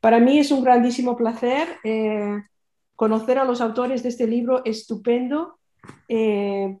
Para 0.00 0.20
mí 0.20 0.38
es 0.38 0.50
un 0.50 0.62
grandísimo 0.62 1.16
placer 1.16 1.68
eh, 1.84 2.42
conocer 2.94 3.38
a 3.38 3.44
los 3.44 3.60
autores 3.60 4.02
de 4.02 4.08
este 4.08 4.26
libro 4.26 4.64
estupendo, 4.64 5.58
eh, 6.08 6.78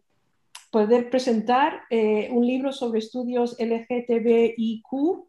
poder 0.70 1.10
presentar 1.10 1.82
eh, 1.90 2.28
un 2.32 2.46
libro 2.46 2.72
sobre 2.72 2.98
estudios 2.98 3.56
LGTBIQ 3.58 5.26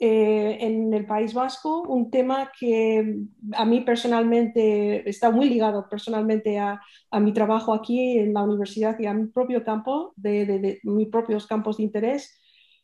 en 0.00 0.94
el 0.94 1.06
País 1.06 1.34
Vasco, 1.34 1.82
un 1.82 2.08
tema 2.08 2.52
que 2.56 3.24
a 3.52 3.64
mí 3.64 3.80
personalmente 3.80 5.08
está 5.10 5.32
muy 5.32 5.48
ligado 5.48 5.88
personalmente 5.88 6.56
a, 6.56 6.80
mi 7.20 7.32
trabajo 7.32 7.74
aquí 7.74 8.16
en 8.18 8.32
la 8.32 8.44
universidad 8.44 8.96
y 9.00 9.06
a 9.06 9.14
mi 9.14 9.26
propio 9.26 9.64
campo, 9.64 10.12
de 10.14 10.78
mis 10.84 11.08
propios 11.08 11.48
campos 11.48 11.78
de 11.78 11.82
interés 11.82 12.38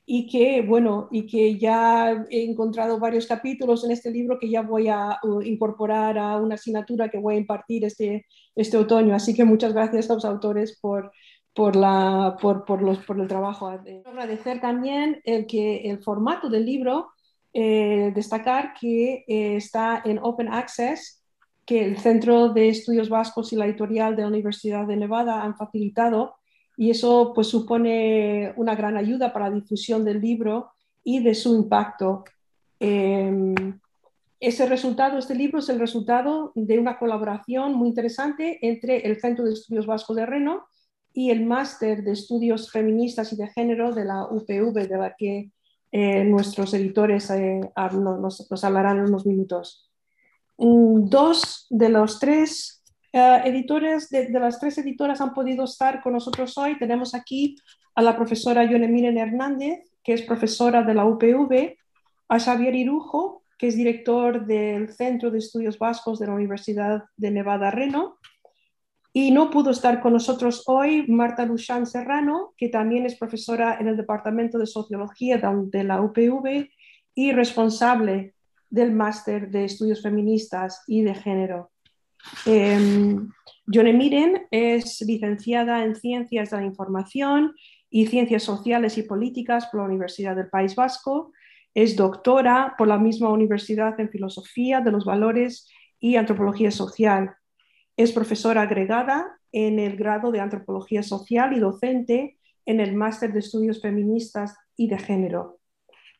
y 0.06 0.26
que, 0.26 0.60
bueno, 0.60 1.08
y 1.10 1.26
que 1.26 1.58
ya 1.58 2.26
he 2.28 2.44
encontrado 2.44 2.98
varios 2.98 3.26
capítulos 3.26 3.84
en 3.84 3.90
este 3.90 4.10
libro 4.10 4.38
que 4.38 4.50
ya 4.50 4.60
voy 4.60 4.88
a 4.88 5.18
uh, 5.22 5.40
incorporar 5.40 6.18
a 6.18 6.36
una 6.36 6.56
asignatura 6.56 7.08
que 7.08 7.18
voy 7.18 7.36
a 7.36 7.38
impartir 7.38 7.84
este, 7.84 8.26
este 8.54 8.76
otoño. 8.76 9.14
Así 9.14 9.34
que 9.34 9.44
muchas 9.44 9.72
gracias 9.72 10.10
a 10.10 10.14
los 10.14 10.24
autores 10.26 10.78
por, 10.78 11.10
por, 11.54 11.74
la, 11.74 12.36
por, 12.40 12.66
por, 12.66 12.82
los, 12.82 12.98
por 12.98 13.18
el 13.18 13.28
trabajo. 13.28 13.68
Agradecer 13.68 14.60
también 14.60 15.22
el, 15.24 15.46
que, 15.46 15.88
el 15.88 16.02
formato 16.02 16.50
del 16.50 16.66
libro, 16.66 17.08
eh, 17.54 18.12
destacar 18.14 18.74
que 18.78 19.24
eh, 19.26 19.56
está 19.56 20.02
en 20.04 20.18
Open 20.22 20.48
Access, 20.52 21.24
que 21.64 21.82
el 21.82 21.96
Centro 21.96 22.50
de 22.50 22.68
Estudios 22.68 23.08
Vascos 23.08 23.54
y 23.54 23.56
la 23.56 23.64
editorial 23.64 24.16
de 24.16 24.22
la 24.22 24.28
Universidad 24.28 24.86
de 24.86 24.96
Nevada 24.96 25.42
han 25.42 25.56
facilitado 25.56 26.34
y 26.76 26.90
eso 26.90 27.32
pues 27.34 27.48
supone 27.48 28.52
una 28.56 28.74
gran 28.74 28.96
ayuda 28.96 29.32
para 29.32 29.48
la 29.48 29.54
difusión 29.54 30.04
del 30.04 30.20
libro 30.20 30.70
y 31.02 31.22
de 31.22 31.34
su 31.34 31.54
impacto. 31.54 32.24
Em, 32.80 33.78
ese 34.40 34.66
resultado, 34.66 35.18
este 35.18 35.34
libro 35.34 35.60
es 35.60 35.68
el 35.68 35.78
resultado 35.78 36.52
de 36.54 36.78
una 36.78 36.98
colaboración 36.98 37.74
muy 37.74 37.88
interesante 37.88 38.58
entre 38.62 38.98
el 39.06 39.20
Centro 39.20 39.44
de 39.44 39.52
Estudios 39.52 39.86
Vasco 39.86 40.14
de 40.14 40.26
Reno 40.26 40.64
y 41.12 41.30
el 41.30 41.46
Máster 41.46 42.02
de 42.02 42.12
Estudios 42.12 42.70
Feministas 42.70 43.32
y 43.32 43.36
de 43.36 43.48
Género 43.48 43.92
de 43.92 44.04
la 44.04 44.24
UPV, 44.24 44.88
de 44.88 44.98
la 44.98 45.14
que 45.16 45.50
eh, 45.92 46.24
nuestros 46.24 46.74
editores 46.74 47.30
eh, 47.30 47.60
nos, 47.94 48.64
hablarán 48.64 48.98
en 48.98 49.04
unos 49.04 49.24
minutos. 49.24 49.88
Dos 50.58 51.66
de 51.70 51.88
los 51.88 52.18
tres 52.18 52.83
eh, 53.16 53.42
editores 53.44 54.10
de, 54.10 54.28
las 54.28 54.58
tres 54.58 54.76
editoras 54.78 55.20
han 55.20 55.34
podido 55.34 55.66
estar 55.66 56.02
con 56.02 56.14
nosotros 56.14 56.58
hoy. 56.58 56.76
Tenemos 56.76 57.14
aquí 57.14 57.54
a 57.94 58.02
la 58.02 58.16
profesora 58.16 58.64
Yone 58.64 58.88
Miren 58.88 59.18
Hernández, 59.18 59.88
que 60.02 60.14
es 60.14 60.22
profesora 60.22 60.82
de 60.82 60.94
la 60.94 61.04
UPV, 61.04 61.76
a 62.28 62.40
Xavier 62.40 62.74
Irujo, 62.74 63.44
que 63.56 63.68
es 63.68 63.76
director 63.76 64.44
del 64.44 64.92
Centro 64.92 65.30
de 65.30 65.38
Estudios 65.38 65.78
Vascos 65.78 66.18
de 66.18 66.26
la 66.26 66.34
Universidad 66.34 67.04
de 67.16 67.30
Nevada 67.30 67.70
Reno. 67.70 68.18
Y 69.12 69.30
no 69.30 69.48
pudo 69.48 69.70
estar 69.70 70.00
con 70.00 70.12
nosotros 70.12 70.64
hoy 70.66 71.06
Marta 71.06 71.46
Luchán 71.46 71.86
Serrano, 71.86 72.52
que 72.56 72.68
también 72.68 73.06
es 73.06 73.14
profesora 73.16 73.78
en 73.78 73.86
el 73.86 73.96
Departamento 73.96 74.58
de 74.58 74.66
Sociología 74.66 75.38
de 75.38 75.84
la 75.84 76.00
UPV 76.00 76.68
y 77.14 77.30
responsable 77.30 78.34
del 78.70 78.90
Máster 78.90 79.52
de 79.52 79.66
Estudios 79.66 80.02
Feministas 80.02 80.82
y 80.88 81.02
de 81.02 81.14
Género. 81.14 81.70
Eh, 82.46 83.16
Miren 83.66 84.46
es 84.50 85.00
licenciada 85.00 85.84
en 85.84 85.96
Ciencias 85.96 86.50
de 86.50 86.56
la 86.58 86.64
Información 86.64 87.54
y 87.90 88.06
Ciencias 88.06 88.42
Sociales 88.42 88.98
y 88.98 89.04
Políticas 89.04 89.66
por 89.66 89.80
la 89.80 89.86
Universidad 89.86 90.36
del 90.36 90.48
País 90.48 90.74
Vasco. 90.74 91.32
Es 91.74 91.96
doctora 91.96 92.74
por 92.76 92.88
la 92.88 92.98
misma 92.98 93.30
universidad 93.30 93.98
en 93.98 94.10
Filosofía 94.10 94.80
de 94.80 94.90
los 94.90 95.04
Valores 95.04 95.68
y 95.98 96.16
Antropología 96.16 96.70
Social. 96.70 97.34
Es 97.96 98.12
profesora 98.12 98.62
agregada 98.62 99.38
en 99.52 99.78
el 99.78 99.96
grado 99.96 100.32
de 100.32 100.40
Antropología 100.40 101.02
Social 101.02 101.56
y 101.56 101.60
docente 101.60 102.36
en 102.66 102.80
el 102.80 102.94
Máster 102.94 103.32
de 103.32 103.38
Estudios 103.38 103.80
Feministas 103.80 104.56
y 104.76 104.88
de 104.88 104.98
Género. 104.98 105.60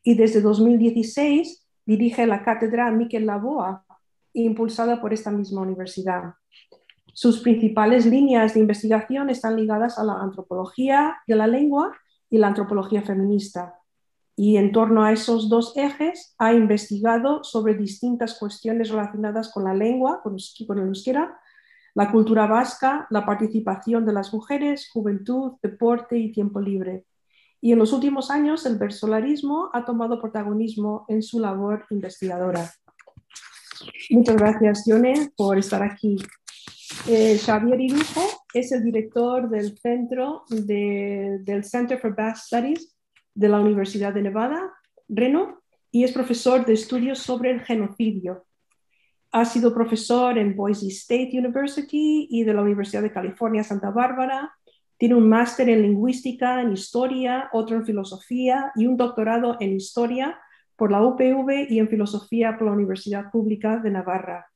Y 0.03 0.15
desde 0.15 0.41
2016 0.41 1.67
dirige 1.85 2.27
la 2.27 2.43
cátedra 2.43 2.91
Miquel 2.91 3.27
Laboa 3.27 3.84
impulsada 4.43 5.01
por 5.01 5.13
esta 5.13 5.31
misma 5.31 5.63
universidad. 5.63 6.35
Sus 7.13 7.41
principales 7.41 8.07
líneas 8.07 8.55
de 8.55 8.61
investigación 8.61 9.31
están 9.31 9.57
ligadas 9.57 9.99
a 9.99 10.05
la 10.05 10.15
antropología 10.15 11.17
de 11.27 11.37
la 11.37 11.47
lengua 11.47 11.97
y 12.29 12.39
la 12.39 12.49
antropología 12.49 13.03
feminista. 13.03 13.79
Y 14.37 14.57
en 14.57 14.73
torno 14.73 15.05
a 15.05 15.13
esos 15.13 15.49
dos 15.49 15.77
ejes 15.77 16.35
ha 16.39 16.53
investigado 16.53 17.45
sobre 17.45 17.75
distintas 17.75 18.37
cuestiones 18.37 18.91
relacionadas 18.91 19.53
con 19.53 19.63
la 19.63 19.75
lengua, 19.75 20.23
con 20.23 20.37
el 20.37 20.87
euskera, 20.89 21.39
la 21.95 22.11
cultura 22.11 22.49
vasca, 22.49 23.07
la 23.11 23.25
participación 23.25 24.05
de 24.05 24.13
las 24.13 24.35
mujeres, 24.35 24.91
juventud, 24.93 25.53
deporte 25.63 26.19
y 26.19 26.33
tiempo 26.33 26.61
libre. 26.61 27.07
Y 27.61 27.71
en 27.73 27.79
los 27.79 27.93
últimos 27.93 28.31
años 28.33 28.67
el 28.67 28.77
versolarismo 28.77 29.71
ha 29.73 29.85
tomado 29.85 30.21
protagonismo 30.21 31.07
en 31.09 31.23
su 31.23 31.39
labor 31.39 31.87
investigadora. 31.91 32.69
Muchas 34.11 34.37
gracias, 34.37 34.85
Yone, 34.87 35.31
por 35.37 35.59
estar 35.59 35.83
aquí. 35.83 36.17
Eh, 37.09 37.39
Xavier 37.39 37.81
Irujo 37.81 38.23
es 38.53 38.73
el 38.73 38.85
director 38.85 39.49
del 39.49 39.77
centro 39.79 40.45
del 40.49 41.65
Center 41.65 41.99
for 41.99 42.15
Basque 42.15 42.47
Studies 42.47 42.97
de 43.35 43.49
la 43.49 43.61
Universidad 43.61 44.13
de 44.13 44.23
Nevada, 44.23 44.73
Reno, 45.09 45.61
y 45.91 46.05
es 46.05 46.13
profesor 46.13 46.65
de 46.65 46.73
estudios 46.73 47.19
sobre 47.19 47.51
el 47.51 47.61
genocidio. 47.61 48.47
Ha 49.33 49.45
sido 49.45 49.75
profesor 49.75 50.39
en 50.39 50.55
Boise 50.55 50.89
State 50.89 51.31
University 51.35 52.29
y 52.31 52.45
de 52.45 52.55
la 52.55 52.63
Universidad 52.63 53.03
de 53.03 53.13
California, 53.13 53.65
Santa 53.65 53.91
Bárbara. 53.91 54.55
Tiene 54.97 55.17
un 55.17 55.29
máster 55.29 55.69
en 55.69 55.83
lingüística, 55.83 56.61
en 56.61 56.73
historia, 56.73 57.49
otro 57.53 57.77
en 57.77 57.85
filosofía 57.85 58.73
y 58.77 58.87
un 58.87 58.97
doctorado 58.97 59.57
en 59.61 59.75
historia 59.75 60.39
por 60.77 60.91
la 60.91 61.03
UPV 61.03 61.67
y 61.71 61.79
en 61.79 61.89
filosofía 61.89 62.57
por 62.59 62.67
la 62.67 62.73
Universidad 62.73 63.31
Pública 63.31 63.79
de 63.79 63.91
Navarra. 63.91 64.47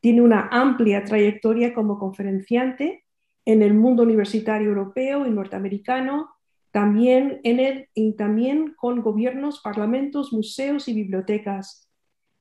Tiene 0.00 0.22
una 0.22 0.48
amplia 0.50 1.04
trayectoria 1.04 1.74
como 1.74 1.98
conferenciante 1.98 3.04
en 3.44 3.62
el 3.62 3.74
mundo 3.74 4.02
universitario 4.02 4.68
europeo 4.68 5.26
y 5.26 5.30
norteamericano, 5.30 6.30
también, 6.70 7.40
en 7.44 7.60
el, 7.60 7.88
y 7.94 8.14
también 8.14 8.74
con 8.76 9.00
gobiernos, 9.00 9.60
parlamentos, 9.60 10.32
museos 10.32 10.86
y 10.86 10.94
bibliotecas. 10.94 11.88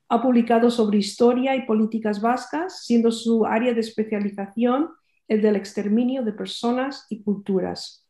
Ha 0.10 0.22
publicado 0.22 0.70
sobre 0.70 0.98
historia 0.98 1.56
y 1.56 1.66
políticas 1.66 2.22
vascas, 2.22 2.86
siendo 2.86 3.12
su 3.12 3.46
área 3.46 3.74
de 3.74 3.80
especialización 3.80 4.90
el 5.28 5.42
del 5.42 5.56
exterminio 5.56 6.24
de 6.24 6.34
personas 6.34 7.06
y 7.10 7.24
culturas. 7.24 8.07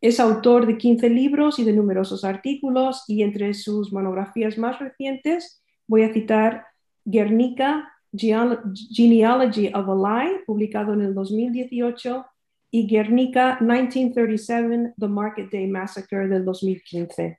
Es 0.00 0.20
autor 0.20 0.66
de 0.66 0.78
15 0.78 1.10
libros 1.10 1.58
y 1.58 1.64
de 1.64 1.72
numerosos 1.72 2.24
artículos 2.24 3.04
y 3.08 3.22
entre 3.22 3.52
sus 3.54 3.92
monografías 3.92 4.56
más 4.58 4.78
recientes 4.78 5.62
voy 5.88 6.02
a 6.02 6.12
citar 6.12 6.66
Guernica, 7.04 7.92
Genealogy 8.12 9.68
of 9.74 9.88
a 9.88 9.94
Lie, 9.94 10.44
publicado 10.46 10.92
en 10.92 11.00
el 11.00 11.14
2018, 11.14 12.24
y 12.70 12.86
Guernica 12.86 13.56
1937, 13.60 14.92
The 14.98 15.08
Market 15.08 15.50
Day 15.50 15.66
Massacre 15.66 16.28
del 16.28 16.44
2015. 16.44 17.38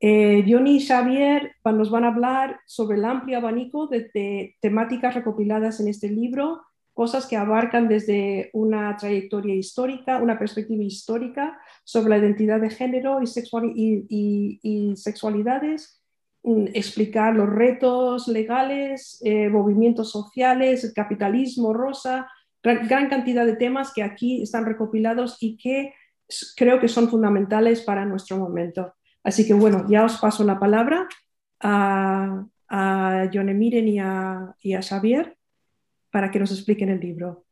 Eh, 0.00 0.44
Johnny 0.48 0.76
y 0.76 0.80
Xavier 0.80 1.52
nos 1.64 1.90
van 1.90 2.04
a 2.04 2.08
hablar 2.08 2.60
sobre 2.66 2.98
el 2.98 3.04
amplio 3.04 3.38
abanico 3.38 3.86
de 3.86 4.56
temáticas 4.60 5.14
recopiladas 5.14 5.80
en 5.80 5.88
este 5.88 6.08
libro 6.08 6.62
cosas 6.98 7.26
que 7.26 7.36
abarcan 7.36 7.86
desde 7.86 8.50
una 8.52 8.96
trayectoria 8.96 9.54
histórica, 9.54 10.18
una 10.20 10.36
perspectiva 10.36 10.82
histórica 10.82 11.56
sobre 11.84 12.10
la 12.10 12.18
identidad 12.18 12.60
de 12.60 12.70
género 12.70 13.20
y, 13.22 14.96
sexualidades, 14.96 16.02
mm, 16.42 16.70
explicar 16.74 17.36
los 17.36 17.48
retos 17.48 18.26
legales, 18.26 19.22
eh, 19.24 19.48
movimientos 19.48 20.10
sociales, 20.10 20.82
el 20.82 20.92
capitalismo 20.92 21.72
rosa, 21.72 22.28
gran, 22.64 23.08
cantidad 23.08 23.46
de 23.46 23.54
temas 23.54 23.92
que 23.94 24.02
aquí 24.02 24.42
están 24.42 24.66
recopilados 24.66 25.36
y 25.40 25.56
que 25.56 25.94
creo 26.56 26.80
que 26.80 26.88
son 26.88 27.08
fundamentales 27.08 27.80
para 27.82 28.06
nuestro 28.06 28.38
momento. 28.38 28.94
Así 29.22 29.46
que 29.46 29.54
bueno, 29.54 29.86
ya 29.88 30.04
os 30.04 30.18
paso 30.18 30.42
la 30.42 30.58
palabra 30.58 31.06
a, 31.60 32.44
a 32.68 33.30
Miren 33.54 33.86
y 33.86 34.00
a, 34.00 34.56
y 34.60 34.74
para 36.18 36.32
que 36.32 36.40
nos 36.40 36.50
expliquen 36.50 36.88
el 36.88 36.98
libro. 36.98 37.44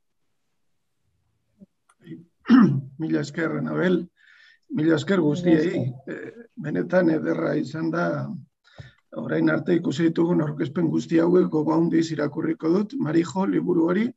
Mila 2.98 3.20
esker, 3.20 3.52
Anabel. 3.52 4.10
Mila 4.70 4.96
esker 4.96 5.20
guztiei. 5.22 5.84
Eh, 6.10 6.32
benetan 6.56 7.12
ederra 7.14 7.52
izan 7.54 7.92
da, 7.92 8.06
orain 9.22 9.52
arte 9.54 9.76
ikusi 9.78 10.08
ditugun 10.08 10.42
aurkezpen 10.42 10.88
guzti 10.90 11.20
hauek 11.22 11.46
gogo 11.52 11.76
handiz 11.76 12.10
irakurriko 12.10 12.72
dut, 12.72 12.96
Marijo, 12.98 13.44
liburu 13.46 13.86
hori, 13.92 14.08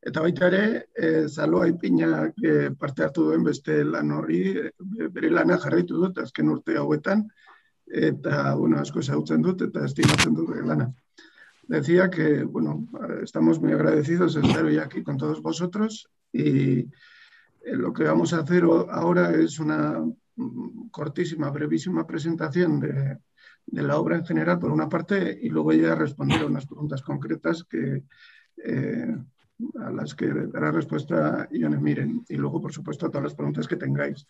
eta 0.00 0.24
baita 0.24 0.48
ere, 0.48 0.62
e, 0.96 1.10
zaloa 1.28 1.66
ipinak 1.74 2.40
e, 2.40 2.54
parte 2.80 3.04
hartu 3.04 3.26
duen 3.26 3.44
beste 3.44 3.76
lan 3.84 4.14
hori, 4.16 4.40
bere 5.18 5.34
lana 5.36 5.60
jarraitu 5.66 6.00
dut 6.00 6.22
azken 6.24 6.48
urte 6.54 6.80
hauetan, 6.80 7.26
eta, 8.08 8.54
bueno, 8.54 8.80
asko 8.80 9.04
ezagutzen 9.04 9.44
dut, 9.44 9.68
eta 9.68 9.84
estimatzen 9.84 10.40
dut 10.40 10.56
lana. 10.64 10.88
Decía 11.68 12.10
que, 12.10 12.42
bueno, 12.42 12.88
estamos 13.22 13.60
muy 13.60 13.72
agradecidos 13.72 14.34
de 14.34 14.40
estar 14.40 14.64
hoy 14.64 14.78
aquí 14.78 15.02
con 15.02 15.16
todos 15.16 15.40
vosotros 15.40 16.10
y 16.32 16.80
eh, 16.80 16.86
lo 17.62 17.92
que 17.92 18.04
vamos 18.04 18.32
a 18.32 18.40
hacer 18.40 18.64
ahora 18.64 19.30
es 19.30 19.60
una 19.60 20.00
mm, 20.36 20.88
cortísima, 20.90 21.50
brevísima 21.50 22.06
presentación 22.06 22.80
de, 22.80 23.18
de 23.70 23.82
la 23.82 23.98
obra 23.98 24.16
en 24.16 24.24
general, 24.24 24.58
por 24.58 24.70
una 24.70 24.88
parte, 24.88 25.38
y 25.40 25.48
luego 25.50 25.72
ya 25.72 25.94
responder 25.94 26.42
a 26.42 26.46
unas 26.46 26.66
preguntas 26.66 27.02
concretas 27.02 27.64
que, 27.64 28.04
eh, 28.64 29.16
a 29.80 29.90
las 29.90 30.14
que 30.14 30.26
dará 30.26 30.70
respuesta 30.70 31.48
Ione 31.52 31.78
Miren, 31.78 32.24
y 32.28 32.36
luego, 32.36 32.60
por 32.60 32.72
supuesto, 32.72 33.06
a 33.06 33.10
todas 33.10 33.24
las 33.24 33.34
preguntas 33.34 33.68
que 33.68 33.76
tengáis. 33.76 34.26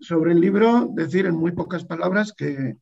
Sobre 0.00 0.32
el 0.32 0.40
libro, 0.40 0.90
decir 0.92 1.26
en 1.26 1.36
muy 1.36 1.52
pocas 1.52 1.84
palabras 1.84 2.34
que 2.36 2.76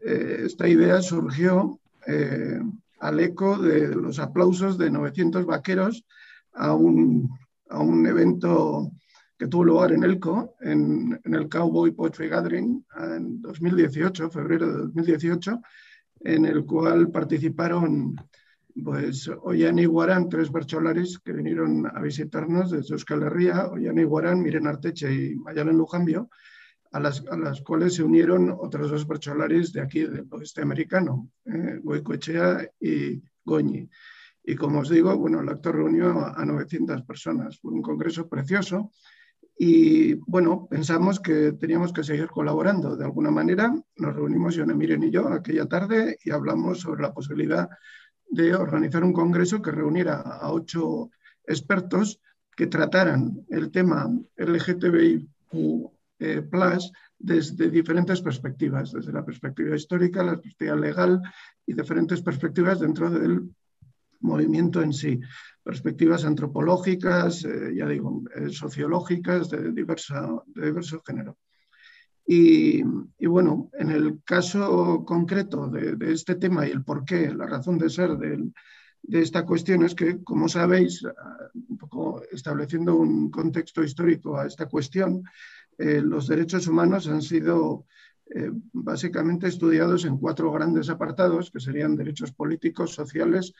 eh, 0.00 0.42
esta 0.44 0.66
idea 0.66 1.02
surgió 1.02 1.80
eh, 2.06 2.60
al 3.04 3.20
eco 3.20 3.58
de 3.58 3.88
los 3.88 4.18
aplausos 4.18 4.78
de 4.78 4.90
900 4.90 5.44
vaqueros 5.44 6.06
a 6.54 6.72
un, 6.72 7.28
a 7.68 7.78
un 7.78 8.06
evento 8.06 8.92
que 9.36 9.46
tuvo 9.46 9.64
lugar 9.64 9.92
en 9.92 10.04
Elco, 10.04 10.54
en, 10.62 11.20
el 11.22 11.48
Cowboy 11.50 11.90
Poetry 11.90 12.28
Gathering, 12.28 12.82
en 12.96 13.42
2018, 13.42 14.30
febrero 14.30 14.66
de 14.68 14.78
2018, 14.84 15.60
en 16.20 16.46
el 16.46 16.64
cual 16.64 17.10
participaron 17.10 18.16
pues 18.82 19.30
Guarán, 19.86 20.30
tres 20.30 20.50
bercholares 20.50 21.18
que 21.18 21.32
vinieron 21.32 21.86
a 21.86 22.00
visitarnos 22.00 22.70
desde 22.70 22.94
Euskal 22.94 23.22
Herria, 23.22 23.66
Ollán 23.66 23.98
y 23.98 24.04
Guarán, 24.04 24.40
Miren 24.40 24.66
Arteche 24.66 25.12
y 25.12 25.34
Mayalen 25.36 25.76
Lujambio, 25.76 26.30
a 26.94 27.00
las, 27.00 27.24
a 27.28 27.36
las, 27.36 27.60
cuales 27.60 27.94
se 27.94 28.04
unieron 28.04 28.54
otros 28.56 28.88
dos 28.88 29.06
bercholares 29.06 29.72
de 29.72 29.80
aquí, 29.80 30.00
del 30.02 30.28
oeste 30.30 30.62
americano, 30.62 31.28
eh, 31.44 31.80
Goicoechea 31.82 32.70
y 32.80 33.20
Goñi. 33.44 33.90
Y 34.44 34.54
como 34.54 34.78
os 34.78 34.90
digo, 34.90 35.16
bueno, 35.16 35.40
el 35.40 35.48
actor 35.48 35.74
reunió 35.74 36.20
a, 36.20 36.40
a 36.40 36.44
900 36.44 37.02
personas. 37.02 37.58
Fue 37.58 37.72
un 37.72 37.82
congreso 37.82 38.28
precioso 38.28 38.92
y 39.58 40.14
bueno, 40.14 40.68
pensamos 40.70 41.18
que 41.18 41.52
teníamos 41.52 41.92
que 41.92 42.04
seguir 42.04 42.28
colaborando. 42.28 42.96
De 42.96 43.04
alguna 43.04 43.32
manera 43.32 43.74
nos 43.96 44.14
reunimos 44.14 44.54
Yone 44.54 44.74
Miren 44.74 45.02
y 45.02 45.10
yo 45.10 45.26
aquella 45.28 45.66
tarde 45.66 46.16
y 46.24 46.30
hablamos 46.30 46.78
sobre 46.78 47.02
la 47.02 47.12
posibilidad 47.12 47.68
de 48.30 48.54
organizar 48.54 49.02
un 49.02 49.12
congreso 49.12 49.60
que 49.60 49.72
reuniera 49.72 50.20
a 50.20 50.52
ocho 50.52 51.10
expertos 51.44 52.20
que 52.56 52.68
trataran 52.68 53.44
el 53.48 53.72
tema 53.72 54.08
LGTBIQ 54.36 55.93
eh, 56.18 56.42
desde 57.18 57.70
diferentes 57.70 58.20
perspectivas, 58.20 58.92
desde 58.92 59.12
la 59.12 59.24
perspectiva 59.24 59.76
histórica, 59.76 60.22
la 60.22 60.32
perspectiva 60.32 60.76
legal 60.76 61.20
y 61.66 61.74
diferentes 61.74 62.22
perspectivas 62.22 62.80
dentro 62.80 63.10
del 63.10 63.50
movimiento 64.20 64.82
en 64.82 64.92
sí 64.92 65.20
perspectivas 65.64 66.24
antropológicas, 66.24 67.44
eh, 67.44 67.74
ya 67.74 67.88
digo, 67.88 68.22
eh, 68.36 68.50
sociológicas 68.50 69.48
de, 69.48 69.72
diversa, 69.72 70.28
de 70.46 70.66
diverso 70.66 71.02
género. 71.04 71.38
Y, 72.26 72.82
bueno, 73.26 73.70
en 73.78 73.90
el 73.90 74.22
caso 74.24 75.04
concreto 75.04 75.68
de, 75.68 75.96
este 76.12 76.36
tema 76.36 76.66
y 76.66 76.70
el 76.70 76.82
porqué, 76.82 77.34
la 77.34 77.46
razón 77.46 77.76
de 77.76 77.90
ser 77.90 78.16
de, 78.16 78.50
esta 79.10 79.44
cuestión 79.44 79.84
es 79.84 79.94
que, 79.94 80.22
como 80.24 80.48
sabéis, 80.48 81.02
un 81.68 81.76
poco 81.76 82.22
estableciendo 82.32 82.96
un 82.96 83.30
contexto 83.30 83.84
histórico 83.84 84.38
a 84.38 84.46
esta 84.46 84.66
cuestión, 84.66 85.22
eh, 85.78 86.00
los 86.00 86.28
derechos 86.28 86.66
humanos 86.66 87.08
han 87.08 87.22
sido 87.22 87.86
básicamente 88.72 89.46
estudiados 89.46 90.06
en 90.06 90.16
cuatro 90.16 90.50
grandes 90.50 90.88
apartados, 90.88 91.50
que 91.50 91.60
serían 91.60 91.94
derechos 91.94 92.32
políticos, 92.32 92.94
sociales, 92.94 93.52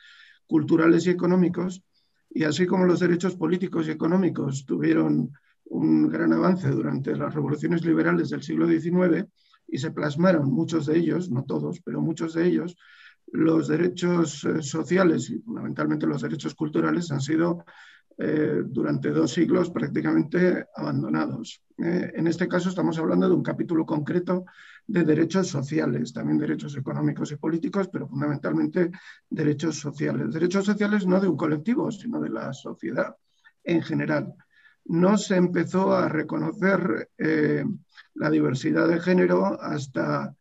culturales 0.47 1.05
y 1.05 1.11
económicos, 1.11 1.83
y 2.29 2.43
así 2.43 2.65
como 2.65 2.85
los 2.85 2.99
derechos 2.99 3.35
políticos 3.35 3.87
y 3.87 3.91
económicos 3.91 4.65
tuvieron 4.65 5.31
un 5.65 6.09
gran 6.09 6.33
avance 6.33 6.69
durante 6.69 7.15
las 7.15 7.33
revoluciones 7.33 7.85
liberales 7.85 8.29
del 8.29 8.43
siglo 8.43 8.67
XIX 8.67 9.27
y 9.67 9.77
se 9.77 9.91
plasmaron 9.91 10.51
muchos 10.51 10.85
de 10.85 10.97
ellos, 10.97 11.31
no 11.31 11.43
todos, 11.43 11.81
pero 11.81 12.01
muchos 12.01 12.33
de 12.33 12.45
ellos, 12.45 12.77
los 13.31 13.67
derechos 13.67 14.43
eh, 14.43 14.61
sociales 14.61 15.29
y 15.29 15.39
fundamentalmente 15.39 16.05
los 16.05 16.21
derechos 16.21 16.53
culturales 16.53 17.11
han 17.11 17.21
sido 17.21 17.65
eh, 18.17 18.63
durante 18.65 19.09
dos 19.09 19.33
siglos 19.33 19.69
prácticamente 19.69 20.67
abandonados. 20.75 21.61
Eh, 21.77 22.13
en 22.15 22.27
este 22.27 22.47
caso 22.47 22.69
estamos 22.69 22.97
hablando 22.97 23.27
de 23.27 23.35
un 23.35 23.43
capítulo 23.43 23.85
concreto 23.85 24.45
de 24.87 25.03
derechos 25.03 25.49
sociales, 25.49 26.13
también 26.13 26.37
derechos 26.37 26.77
económicos 26.77 27.31
y 27.33 27.35
políticos, 27.35 27.89
pero 27.91 28.07
fundamentalmente 28.07 28.89
derechos 29.29 29.79
sociales. 29.79 30.33
Derechos 30.33 30.63
sociales 30.63 31.05
no 31.05 31.19
de 31.19 31.27
un 31.27 31.35
colectivo, 31.35 31.91
sino 31.91 32.21
de 32.21 32.29
la 32.29 32.53
sociedad 32.53 33.17
en 33.65 33.81
general. 33.81 34.33
No 34.85 35.17
se 35.17 35.35
empezó 35.35 35.93
a 35.93 36.07
reconocer 36.07 37.09
eh, 37.17 37.65
la 38.13 38.29
diversidad 38.29 38.87
de 38.87 39.01
género 39.01 39.59
hasta 39.61 40.33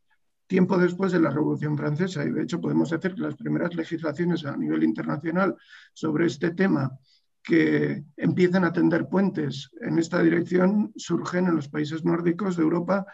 tiempo 0.46 0.78
después 0.78 1.10
de 1.10 1.20
la 1.20 1.30
Revolución 1.30 1.76
Francesa 1.76 2.24
y 2.24 2.30
de 2.30 2.42
hecho 2.42 2.60
podemos 2.60 2.90
decir 2.90 3.14
que 3.14 3.22
las 3.22 3.34
primeras 3.34 3.74
legislaciones 3.74 4.44
a 4.44 4.56
nivel 4.56 4.84
internacional 4.84 5.56
sobre 5.92 6.26
este 6.26 6.50
tema 6.52 6.96
que 7.44 8.02
empiezan 8.16 8.64
a 8.64 8.72
tender 8.72 9.06
puentes 9.06 9.70
en 9.80 9.98
esta 9.98 10.22
dirección 10.22 10.92
surgen 10.96 11.46
en 11.46 11.56
los 11.56 11.68
países 11.68 12.04
nórdicos 12.04 12.56
de 12.56 12.62
Europa 12.62 13.06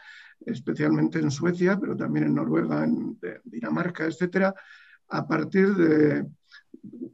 especialmente 0.47 1.19
en 1.19 1.31
Suecia, 1.31 1.79
pero 1.79 1.97
también 1.97 2.27
en 2.27 2.35
Noruega, 2.35 2.85
en 2.85 3.19
Dinamarca, 3.45 4.05
etcétera, 4.05 4.55
a 5.09 5.27
partir 5.27 5.75
de 5.75 6.27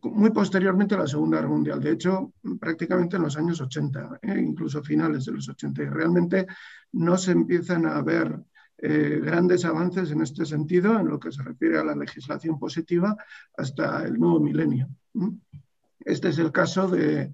muy 0.03 0.31
posteriormente 0.31 0.95
a 0.95 0.99
la 0.99 1.07
Segunda 1.07 1.39
Guerra 1.39 1.49
Mundial, 1.49 1.81
de 1.81 1.91
hecho, 1.91 2.33
prácticamente 2.61 3.17
en 3.17 3.23
los 3.23 3.37
años 3.37 3.61
80, 3.61 4.21
¿eh? 4.23 4.39
incluso 4.39 4.83
finales 4.83 5.25
de 5.25 5.33
los 5.33 5.49
80, 5.49 5.83
y 5.83 5.87
realmente 5.87 6.47
no 6.93 7.17
se 7.17 7.33
empiezan 7.33 7.87
a 7.87 8.01
ver 8.03 8.39
eh, 8.79 9.21
grandes 9.23 9.65
avances 9.65 10.11
en 10.11 10.23
este 10.23 10.45
sentido 10.45 10.99
en 11.01 11.09
lo 11.09 11.19
que 11.19 11.33
se 11.33 11.43
refiere 11.43 11.79
a 11.79 11.85
la 11.85 11.97
legislación 11.97 12.59
positiva 12.59 13.17
hasta 13.57 14.05
el 14.05 14.19
nuevo 14.19 14.39
milenio. 14.39 14.89
Este 16.07 16.29
es 16.29 16.39
el 16.39 16.53
caso 16.53 16.87
de, 16.87 17.33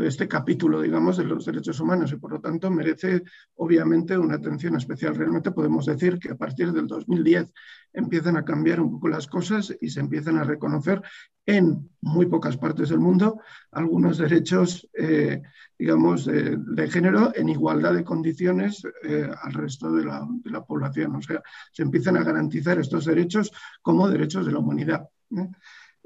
este 0.00 0.26
capítulo, 0.26 0.80
digamos, 0.80 1.18
de 1.18 1.24
los 1.24 1.44
derechos 1.44 1.78
humanos 1.78 2.10
y 2.10 2.16
por 2.16 2.32
lo 2.32 2.40
tanto 2.40 2.70
merece 2.70 3.22
obviamente 3.56 4.16
una 4.16 4.36
atención 4.36 4.74
especial. 4.76 5.14
Realmente 5.14 5.52
podemos 5.52 5.84
decir 5.84 6.18
que 6.18 6.30
a 6.30 6.34
partir 6.34 6.72
del 6.72 6.86
2010 6.86 7.52
empiezan 7.92 8.38
a 8.38 8.44
cambiar 8.46 8.80
un 8.80 8.92
poco 8.92 9.08
las 9.08 9.26
cosas 9.26 9.76
y 9.78 9.90
se 9.90 10.00
empiezan 10.00 10.38
a 10.38 10.44
reconocer 10.44 11.02
en 11.44 11.90
muy 12.00 12.26
pocas 12.26 12.56
partes 12.56 12.88
del 12.88 12.98
mundo 12.98 13.40
algunos 13.70 14.16
derechos, 14.16 14.88
eh, 14.94 15.42
digamos, 15.78 16.24
de, 16.24 16.88
género 16.90 17.30
en 17.34 17.50
igualdad 17.50 17.92
de 17.92 18.04
condiciones 18.04 18.82
eh, 19.04 19.30
al 19.42 19.52
resto 19.52 19.92
de 19.92 20.06
la, 20.06 20.26
de 20.28 20.50
la, 20.50 20.64
población. 20.64 21.14
O 21.14 21.22
sea, 21.22 21.42
se 21.72 21.82
empiezan 21.82 22.16
a 22.16 22.24
garantizar 22.24 22.78
estos 22.78 23.04
derechos 23.04 23.52
como 23.82 24.08
derechos 24.08 24.46
de 24.46 24.52
la 24.52 24.60
humanidad. 24.60 25.06
¿eh? 25.36 25.48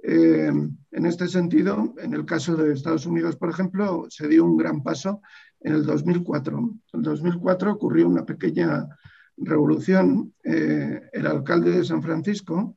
Eh, 0.04 0.50
en 0.90 1.06
este 1.06 1.28
sentido, 1.28 1.94
en 1.98 2.12
el 2.12 2.24
caso 2.24 2.56
de 2.56 2.72
Estados 2.72 3.06
Unidos, 3.06 3.36
por 3.36 3.50
ejemplo, 3.50 4.06
se 4.10 4.26
dio 4.26 4.44
un 4.44 4.56
gran 4.56 4.82
paso 4.82 5.22
en 5.60 5.74
el 5.74 5.86
2004. 5.86 6.58
En 6.58 6.98
el 7.00 7.02
2004 7.02 7.72
ocurrió 7.72 8.08
una 8.08 8.26
pequeña 8.26 8.88
revolución. 9.36 10.34
Eh, 10.42 11.02
el 11.12 11.26
alcalde 11.26 11.70
de 11.70 11.84
San 11.84 12.02
Francisco, 12.02 12.76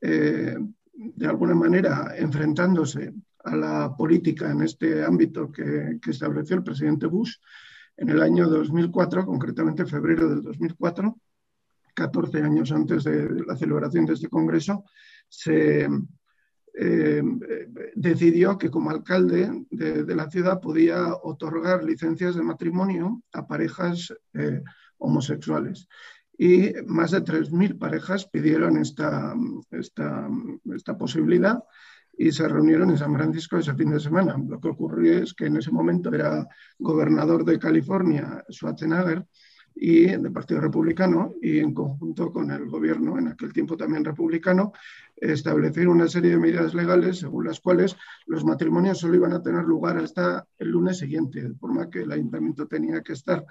eh, 0.00 0.56
de 0.92 1.26
alguna 1.26 1.54
manera 1.54 2.14
enfrentándose 2.16 3.14
a 3.44 3.54
la 3.54 3.96
política 3.96 4.50
en 4.50 4.62
este 4.62 5.04
ámbito 5.04 5.52
que, 5.52 5.98
que, 6.02 6.10
estableció 6.10 6.56
el 6.56 6.64
presidente 6.64 7.06
Bush 7.06 7.36
en 7.96 8.08
el 8.10 8.20
año 8.20 8.48
2004, 8.48 9.24
concretamente 9.24 9.86
febrero 9.86 10.28
del 10.28 10.42
2004, 10.42 11.16
14 11.94 12.42
años 12.42 12.72
antes 12.72 13.04
de 13.04 13.44
la 13.46 13.56
celebración 13.56 14.06
de 14.06 14.14
este 14.14 14.28
Congreso, 14.28 14.84
se, 15.28 15.88
eh, 16.80 17.22
decidió 17.96 18.56
que 18.56 18.70
como 18.70 18.90
alcalde 18.90 19.66
de, 19.68 20.14
la 20.14 20.30
ciudad 20.30 20.60
podía 20.60 21.12
otorgar 21.22 21.82
licencias 21.82 22.36
de 22.36 22.42
matrimonio 22.42 23.20
a 23.32 23.48
parejas 23.48 24.14
eh, 24.34 24.62
homosexuales. 24.96 25.88
Y 26.38 26.72
más 26.86 27.10
de 27.10 27.24
3.000 27.24 27.78
parejas 27.78 28.26
pidieron 28.26 28.76
esta, 28.76 29.34
esta, 29.72 30.28
esta 30.72 30.96
posibilidad 30.96 31.58
y 32.16 32.30
se 32.30 32.46
reunieron 32.46 32.90
en 32.90 32.98
San 32.98 33.12
Francisco 33.12 33.56
ese 33.56 33.74
fin 33.74 33.90
de 33.90 33.98
semana. 33.98 34.36
Lo 34.48 34.60
que 34.60 34.68
ocurrió 34.68 35.18
es 35.18 35.34
que 35.34 35.46
en 35.46 35.56
ese 35.56 35.72
momento 35.72 36.14
era 36.14 36.46
gobernador 36.78 37.44
de 37.44 37.58
California, 37.58 38.44
Schwarzenegger, 38.48 39.26
y 39.80 40.06
del 40.06 40.32
Partido 40.32 40.60
Republicano 40.60 41.34
y 41.40 41.60
en 41.60 41.72
conjunto 41.72 42.32
con 42.32 42.50
el 42.50 42.66
gobierno, 42.68 43.16
en 43.16 43.28
aquel 43.28 43.52
tiempo 43.52 43.76
también 43.76 44.04
republicano, 44.04 44.72
establecer 45.16 45.88
una 45.88 46.08
serie 46.08 46.32
de 46.32 46.38
medidas 46.38 46.74
legales 46.74 47.20
según 47.20 47.46
las 47.46 47.60
cuales 47.60 47.96
los 48.26 48.44
matrimonios 48.44 48.98
solo 48.98 49.14
iban 49.14 49.32
a 49.32 49.42
tener 49.42 49.64
lugar 49.64 49.96
hasta 49.98 50.44
el 50.58 50.70
lunes 50.70 50.98
siguiente, 50.98 51.42
de 51.42 51.54
forma 51.54 51.88
que 51.88 52.02
el 52.02 52.10
ayuntamiento 52.10 52.66
tenía 52.66 53.02
que 53.02 53.12
estar 53.12 53.44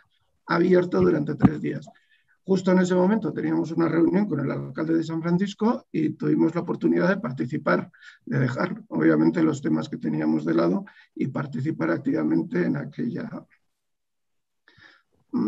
abierto 0.45 0.99
durante 0.99 1.35
tres 1.35 1.61
días. 1.61 1.87
Justo 2.43 2.71
en 2.71 2.79
ese 2.79 2.95
momento 2.95 3.33
teníamos 3.33 3.71
una 3.71 3.89
reunión 3.89 4.25
con 4.25 4.39
el 4.39 4.49
alcalde 4.49 4.95
de 4.95 5.03
San 5.03 5.21
Francisco 5.21 5.85
y 5.91 6.11
tuvimos 6.11 6.55
la 6.55 6.61
oportunidad 6.61 7.09
de 7.09 7.17
participar, 7.17 7.91
de 8.25 8.39
dejar 8.39 8.81
obviamente 8.87 9.43
los 9.43 9.61
temas 9.61 9.89
que 9.89 9.97
teníamos 9.97 10.45
de 10.45 10.53
lado 10.53 10.85
y 11.13 11.27
participar 11.27 11.91
activamente 11.91 12.63
en 12.63 12.77
aquella, 12.77 13.29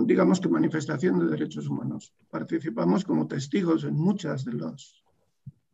digamos 0.05 0.39
que 0.39 0.50
manifestación 0.50 1.19
de 1.19 1.27
derechos 1.27 1.67
humanos. 1.67 2.13
Participamos 2.29 3.03
como 3.03 3.27
testigos 3.27 3.84
en 3.84 3.96
muchas 3.96 4.46
de 4.46 4.53
los 4.53 5.03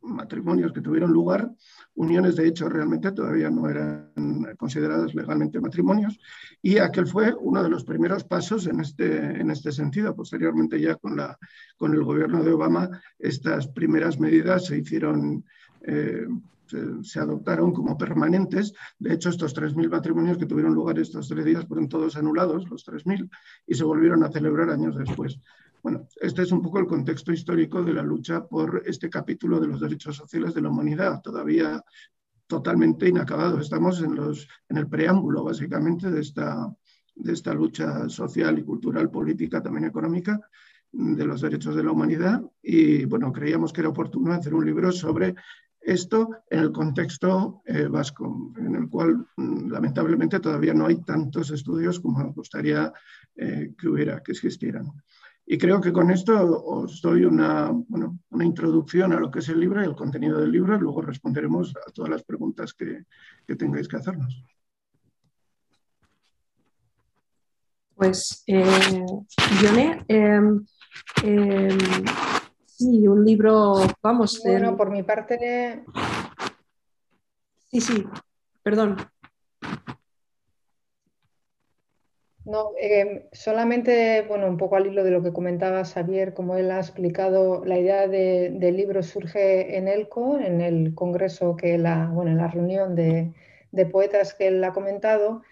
matrimonios 0.06 0.72
que 0.72 0.80
tuvieron 0.80 1.12
lugar, 1.12 1.50
uniones 1.94 2.36
de 2.36 2.46
hecho 2.46 2.68
realmente 2.68 3.12
todavía 3.12 3.50
no 3.50 3.68
eran 3.68 4.12
consideradas 4.56 5.14
legalmente 5.14 5.60
matrimonios, 5.60 6.18
y 6.62 6.78
aquel 6.78 7.06
fue 7.06 7.34
uno 7.34 7.62
de 7.62 7.68
los 7.68 7.84
primeros 7.84 8.24
pasos 8.24 8.66
en 8.66 8.80
este, 8.80 9.40
en 9.40 9.50
este 9.50 9.72
sentido. 9.72 10.14
Posteriormente 10.14 10.80
ya 10.80 10.94
con, 10.96 11.16
la, 11.16 11.36
con 11.76 11.92
el 11.94 12.04
gobierno 12.04 12.42
de 12.42 12.52
Obama 12.52 12.88
estas 13.18 13.68
primeras 13.68 14.18
medidas 14.20 14.66
se 14.66 14.78
hicieron... 14.78 15.44
Eh, 15.82 16.26
se, 17.02 17.20
adoptaron 17.20 17.72
como 17.72 17.96
permanentes. 17.96 18.72
De 18.98 19.14
hecho, 19.14 19.30
estos 19.30 19.54
3.000 19.54 19.90
matrimonios 19.90 20.38
que 20.38 20.46
tuvieron 20.46 20.74
lugar 20.74 20.98
estos 20.98 21.28
tres 21.28 21.44
días 21.44 21.66
fueron 21.66 21.88
todos 21.88 22.16
anulados, 22.16 22.68
los 22.68 22.86
3.000, 22.86 23.30
y 23.66 23.74
se 23.74 23.84
volvieron 23.84 24.22
a 24.24 24.30
celebrar 24.30 24.70
años 24.70 24.96
después. 24.96 25.38
Bueno, 25.82 26.08
este 26.20 26.42
es 26.42 26.52
un 26.52 26.62
poco 26.62 26.80
el 26.80 26.86
contexto 26.86 27.32
histórico 27.32 27.82
de 27.82 27.94
la 27.94 28.02
lucha 28.02 28.44
por 28.44 28.82
este 28.86 29.08
capítulo 29.08 29.60
de 29.60 29.68
los 29.68 29.80
derechos 29.80 30.16
sociales 30.16 30.54
de 30.54 30.62
la 30.62 30.68
humanidad, 30.68 31.20
todavía 31.22 31.82
totalmente 32.46 33.08
inacabado. 33.08 33.60
Estamos 33.60 34.00
en, 34.02 34.14
los, 34.14 34.48
en 34.68 34.78
el 34.78 34.88
preámbulo, 34.88 35.44
básicamente, 35.44 36.10
de 36.10 36.20
esta, 36.20 36.74
de 37.14 37.32
esta 37.32 37.54
lucha 37.54 38.08
social 38.08 38.58
y 38.58 38.64
cultural, 38.64 39.10
política, 39.10 39.62
también 39.62 39.84
económica, 39.84 40.40
de 40.92 41.24
los 41.24 41.40
derechos 41.40 41.74
de 41.74 41.84
la 41.84 41.92
humanidad. 41.92 42.42
Y 42.62 43.04
bueno, 43.04 43.32
creíamos 43.32 43.72
que 43.72 43.80
era 43.80 43.90
oportuno 43.90 44.32
hacer 44.32 44.54
un 44.54 44.64
libro 44.64 44.92
sobre 44.92 45.34
esto 45.86 46.30
en 46.50 46.58
el 46.58 46.72
contexto 46.72 47.62
eh, 47.64 47.86
vasco, 47.86 48.52
en 48.56 48.74
el 48.74 48.88
cual 48.88 49.24
mm, 49.36 49.70
lamentablemente 49.70 50.40
todavía 50.40 50.74
no 50.74 50.86
hay 50.86 51.00
tantos 51.02 51.52
estudios 51.52 52.00
como 52.00 52.18
nos 52.18 52.34
gustaría 52.34 52.92
eh, 53.36 53.72
que 53.78 53.88
hubiera, 53.88 54.20
que 54.20 54.32
existieran. 54.32 54.90
Y 55.46 55.56
creo 55.56 55.80
que 55.80 55.92
con 55.92 56.10
esto 56.10 56.60
os 56.60 57.00
doy 57.00 57.24
una, 57.24 57.70
bueno, 57.70 58.18
una 58.30 58.44
introducción 58.44 59.12
a 59.12 59.20
lo 59.20 59.30
que 59.30 59.38
es 59.38 59.48
el 59.48 59.60
libro 59.60 59.80
y 59.80 59.86
el 59.86 59.94
contenido 59.94 60.40
del 60.40 60.50
libro 60.50 60.76
luego 60.76 61.02
responderemos 61.02 61.72
a 61.86 61.92
todas 61.92 62.10
las 62.10 62.24
preguntas 62.24 62.74
que, 62.74 63.04
que 63.46 63.54
tengáis 63.54 63.86
que 63.86 63.96
hacernos. 63.96 64.44
Pues, 67.94 68.42
eh, 68.48 69.04
Yone, 69.62 70.04
em, 70.08 70.66
em, 71.22 71.78
sí, 72.76 73.08
un 73.08 73.24
libro, 73.24 73.74
vamos. 74.02 74.40
Bueno, 74.44 74.76
por 74.76 74.90
mi 74.90 75.02
parte. 75.02 75.84
Sí, 77.70 77.80
sí, 77.80 78.04
perdón. 78.62 78.96
No, 82.46 82.70
eh, 82.80 83.28
solamente, 83.32 84.24
bueno, 84.28 84.46
un 84.46 84.56
poco 84.56 84.76
al 84.76 84.86
hilo 84.86 85.02
de 85.02 85.10
lo 85.10 85.20
que 85.20 85.32
comentaba 85.32 85.84
Xavier, 85.84 86.32
como 86.32 86.54
él 86.54 86.70
ha 86.70 86.78
explicado, 86.78 87.64
la 87.64 87.76
idea 87.76 88.06
del 88.06 88.76
libro 88.76 89.02
surge 89.02 89.76
en 89.76 89.88
ELCO, 89.88 90.38
en 90.38 90.60
el 90.60 90.94
congreso 90.94 91.56
que 91.56 91.76
la, 91.76 92.06
bueno, 92.12 92.30
en 92.30 92.36
la 92.36 92.46
reunión 92.46 92.94
de, 92.94 93.32
poetas 93.90 94.32
que 94.34 94.46
él 94.46 94.62
ha 94.62 94.72
comentado, 94.72 95.42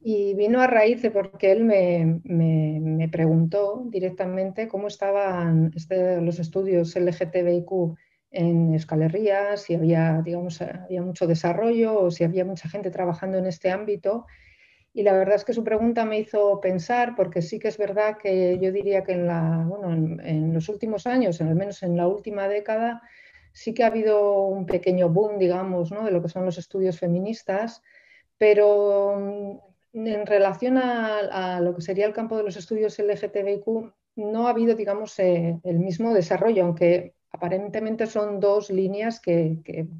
y 0.00 0.34
vino 0.34 0.60
a 0.60 0.66
raíz 0.66 1.02
de 1.02 1.10
porque 1.10 1.50
él 1.50 1.64
me, 1.64 3.08
preguntó 3.10 3.82
directamente 3.86 4.68
cómo 4.68 4.86
estaban 4.86 5.72
este, 5.74 6.20
los 6.20 6.38
estudios 6.38 6.94
LGTBIQ 6.94 7.96
en 8.30 8.74
Euskal 8.74 9.10
si 9.56 9.74
había, 9.74 10.20
digamos, 10.22 10.60
había 10.60 11.02
mucho 11.02 11.26
desarrollo 11.26 11.98
o 12.00 12.10
si 12.10 12.24
había 12.24 12.44
mucha 12.44 12.68
gente 12.68 12.90
trabajando 12.90 13.38
en 13.38 13.46
este 13.46 13.70
ámbito 13.70 14.26
y 14.92 15.02
la 15.02 15.12
verdad 15.12 15.36
es 15.36 15.44
que 15.44 15.52
su 15.52 15.62
pregunta 15.62 16.04
me 16.04 16.18
hizo 16.18 16.60
pensar, 16.60 17.14
porque 17.14 17.42
sí 17.42 17.58
que 17.58 17.68
es 17.68 17.78
verdad 17.78 18.16
que 18.18 18.58
yo 18.60 18.72
diría 18.72 19.04
que 19.04 19.12
en, 19.12 19.26
la, 19.26 19.64
bueno, 19.64 19.92
en, 19.92 20.52
los 20.52 20.68
últimos 20.68 21.06
años, 21.06 21.40
al 21.40 21.54
menos 21.54 21.82
en 21.82 21.96
la 21.96 22.08
última 22.08 22.48
década, 22.48 23.02
sí 23.52 23.74
que 23.74 23.84
ha 23.84 23.88
habido 23.88 24.40
un 24.42 24.66
pequeño 24.66 25.08
boom, 25.08 25.38
digamos, 25.38 25.92
¿no? 25.92 26.04
de 26.04 26.10
lo 26.10 26.22
que 26.22 26.28
son 26.28 26.44
los 26.44 26.58
estudios 26.58 26.98
feministas, 26.98 27.82
pero 28.38 29.62
en 30.06 30.26
relación 30.26 30.78
a, 30.78 31.60
lo 31.60 31.74
que 31.74 31.82
sería 31.82 32.06
el 32.06 32.12
campo 32.12 32.36
de 32.36 32.44
los 32.44 32.56
estudios 32.56 32.98
LGTBIQ, 32.98 33.92
no 34.16 34.46
ha 34.46 34.50
habido, 34.50 34.74
digamos, 34.74 35.18
eh, 35.18 35.58
el 35.62 35.78
mismo 35.78 36.12
desarrollo, 36.12 36.64
aunque 36.64 37.14
aparentemente 37.30 38.06
son 38.06 38.40
dos 38.40 38.70
líneas 38.70 39.20
que, 39.20 39.58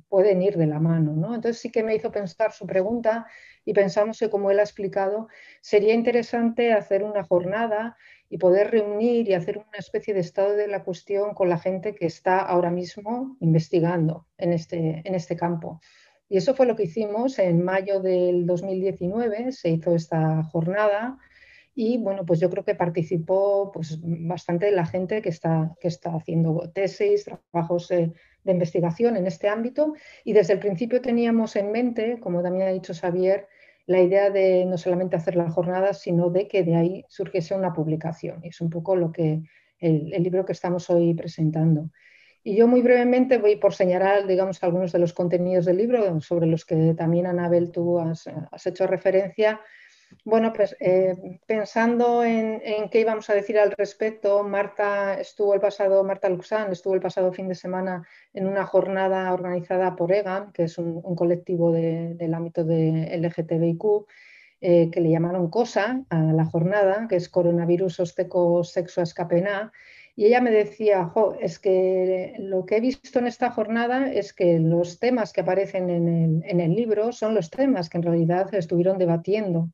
pueden 0.09 0.43
ir 0.43 0.57
de 0.57 0.67
la 0.67 0.81
mano. 0.81 1.13
¿no? 1.15 1.35
Entonces 1.35 1.61
sí 1.61 1.71
que 1.71 1.83
me 1.83 1.95
hizo 1.95 2.11
pensar 2.11 2.53
su 2.53 2.67
pregunta 2.67 3.27
y 3.65 3.75
pensamos 3.75 4.19
que, 4.19 4.31
como 4.31 4.51
él 4.51 4.59
ha 4.59 4.63
explicado, 4.63 5.29
sería 5.61 5.95
interesante 5.95 6.73
hacer 6.73 7.05
una 7.05 7.25
jornada 7.25 7.97
y 8.31 8.39
poder 8.39 8.71
reunir 8.71 9.29
y 9.29 9.35
hacer 9.35 9.59
una 9.59 9.79
especie 9.79 10.15
de 10.15 10.21
estado 10.21 10.55
de 10.55 10.69
la 10.69 10.85
cuestión 10.85 11.35
con 11.35 11.49
la 11.49 11.59
gente 11.59 11.95
que 11.95 12.07
está 12.07 12.41
ahora 12.41 12.71
mismo 12.71 13.37
investigando 13.41 14.27
en 14.37 14.53
este, 14.53 15.03
en 15.05 15.15
este 15.15 15.37
campo. 15.37 15.81
Y 16.29 16.37
eso 16.37 16.55
fue 16.55 16.67
lo 16.67 16.77
que 16.77 16.85
hicimos 16.85 17.39
en 17.39 17.65
mayo 17.65 18.01
del 18.01 18.47
2019, 18.47 19.53
se 19.53 19.71
hizo 19.71 19.95
esta 19.95 20.43
jornada 20.45 21.19
y 21.75 21.99
bueno, 21.99 22.27
pues 22.27 22.41
yo 22.41 22.51
creo 22.51 22.65
que 22.65 22.75
participó 22.75 23.71
pues, 23.73 23.99
bastante 24.03 24.71
la 24.73 24.85
gente 24.85 25.23
que 25.23 25.29
está, 25.29 25.77
que 25.81 25.89
está 25.89 26.11
haciendo 26.15 26.71
tesis, 26.75 27.25
trabajos 27.25 27.89
de 27.89 28.13
investigación 28.45 29.17
en 29.17 29.27
este 29.27 29.49
ámbito 29.49 29.95
y 30.25 30.33
desde 30.33 30.55
el 30.55 30.59
principio 30.59 31.01
teníamos 31.01 31.55
en 31.57 31.71
mente, 31.71 32.19
como 32.21 32.43
también 32.43 32.69
ha 32.69 32.73
dicho 32.73 32.95
Xavier, 32.95 33.47
la 33.89 34.03
idea 34.03 34.29
de 34.29 34.67
no 34.67 34.77
solamente 34.77 35.17
hacer 35.17 35.35
la 35.35 35.51
jornada, 35.51 35.95
sino 35.95 36.29
de 36.29 36.47
que 36.47 36.63
de 36.63 36.77
ahí 36.77 37.05
surgiese 37.09 37.55
una 37.55 37.73
publicación. 37.73 38.41
Y 38.45 38.49
es 38.49 38.61
un 38.61 38.69
poco 38.69 38.95
lo 38.95 39.13
que 39.13 39.41
el, 39.81 40.11
libro 40.23 40.45
que 40.45 40.53
estamos 40.53 40.91
hoy 40.91 41.15
presentando. 41.15 41.91
Y 42.43 42.57
yo 42.57 42.67
muy 42.67 42.83
brevemente 42.83 43.39
voy 43.39 43.57
por 43.57 43.75
señalar, 43.75 44.27
digamos, 44.27 44.63
algunos 44.63 44.93
de 44.93 44.99
los 44.99 45.13
contenidos 45.13 45.67
del 45.67 45.79
libro 45.79 46.21
sobre 46.21 46.47
los 46.47 46.65
que 46.65 46.95
también, 46.97 47.27
Anabel, 47.27 47.71
tú 47.71 47.99
has 47.99 48.67
hecho 48.67 48.87
referencia. 48.87 49.61
Bueno, 50.25 50.53
pues 50.53 50.77
eh, 50.81 51.41
pensando 51.47 52.25
en, 52.25 52.61
qué 52.91 53.01
íbamos 53.01 53.29
a 53.31 53.35
decir 53.35 53.59
al 53.59 53.73
respecto, 53.73 54.43
Marta 54.43 55.21
estuvo 55.21 55.55
el 55.55 55.61
pasado, 55.61 56.03
Marta 56.05 56.29
Luxán 56.29 56.73
estuvo 56.73 56.95
el 56.95 57.01
pasado 57.01 57.33
fin 57.33 57.49
de 57.49 57.55
semana 57.55 58.07
en 58.33 58.47
una 58.47 58.65
jornada 58.65 59.33
organizada 59.33 59.97
por 59.97 60.13
EGAN, 60.13 60.53
que 60.53 60.65
es 60.65 60.79
un, 60.79 61.03
colectivo 61.15 61.73
del 61.73 62.35
ámbito 62.35 62.65
de 62.65 63.19
LGTBIQ, 63.19 64.07
eh, 64.61 64.91
que 64.91 65.01
le 65.01 65.11
llamaron 65.11 65.51
COSA 65.51 66.05
a 66.09 66.19
la 66.21 66.45
jornada, 66.45 67.07
que 67.09 67.17
es 67.17 67.29
Coronavirus 67.29 68.01
Osteco 68.01 68.65
Sexo 68.65 69.03
Escapena, 69.03 69.73
y 70.19 70.27
ella 70.27 70.41
me 70.41 70.51
decía, 70.51 71.13
es 71.41 71.61
que 71.61 72.35
lo 72.41 72.67
que 72.67 72.79
he 72.79 72.81
visto 72.81 73.21
en 73.21 73.29
esta 73.29 73.53
jornada 73.53 74.11
es 74.11 74.33
que 74.33 74.59
los 74.59 74.99
temas 74.99 75.33
que 75.33 75.43
aparecen 75.43 75.89
en 75.91 76.61
el, 76.61 76.75
libro 76.75 77.13
son 77.13 77.37
los 77.37 77.51
temas 77.51 77.89
que 77.89 77.99
en 77.99 78.03
realidad 78.03 78.53
estuvieron 78.53 78.99
debatiendo 78.99 79.71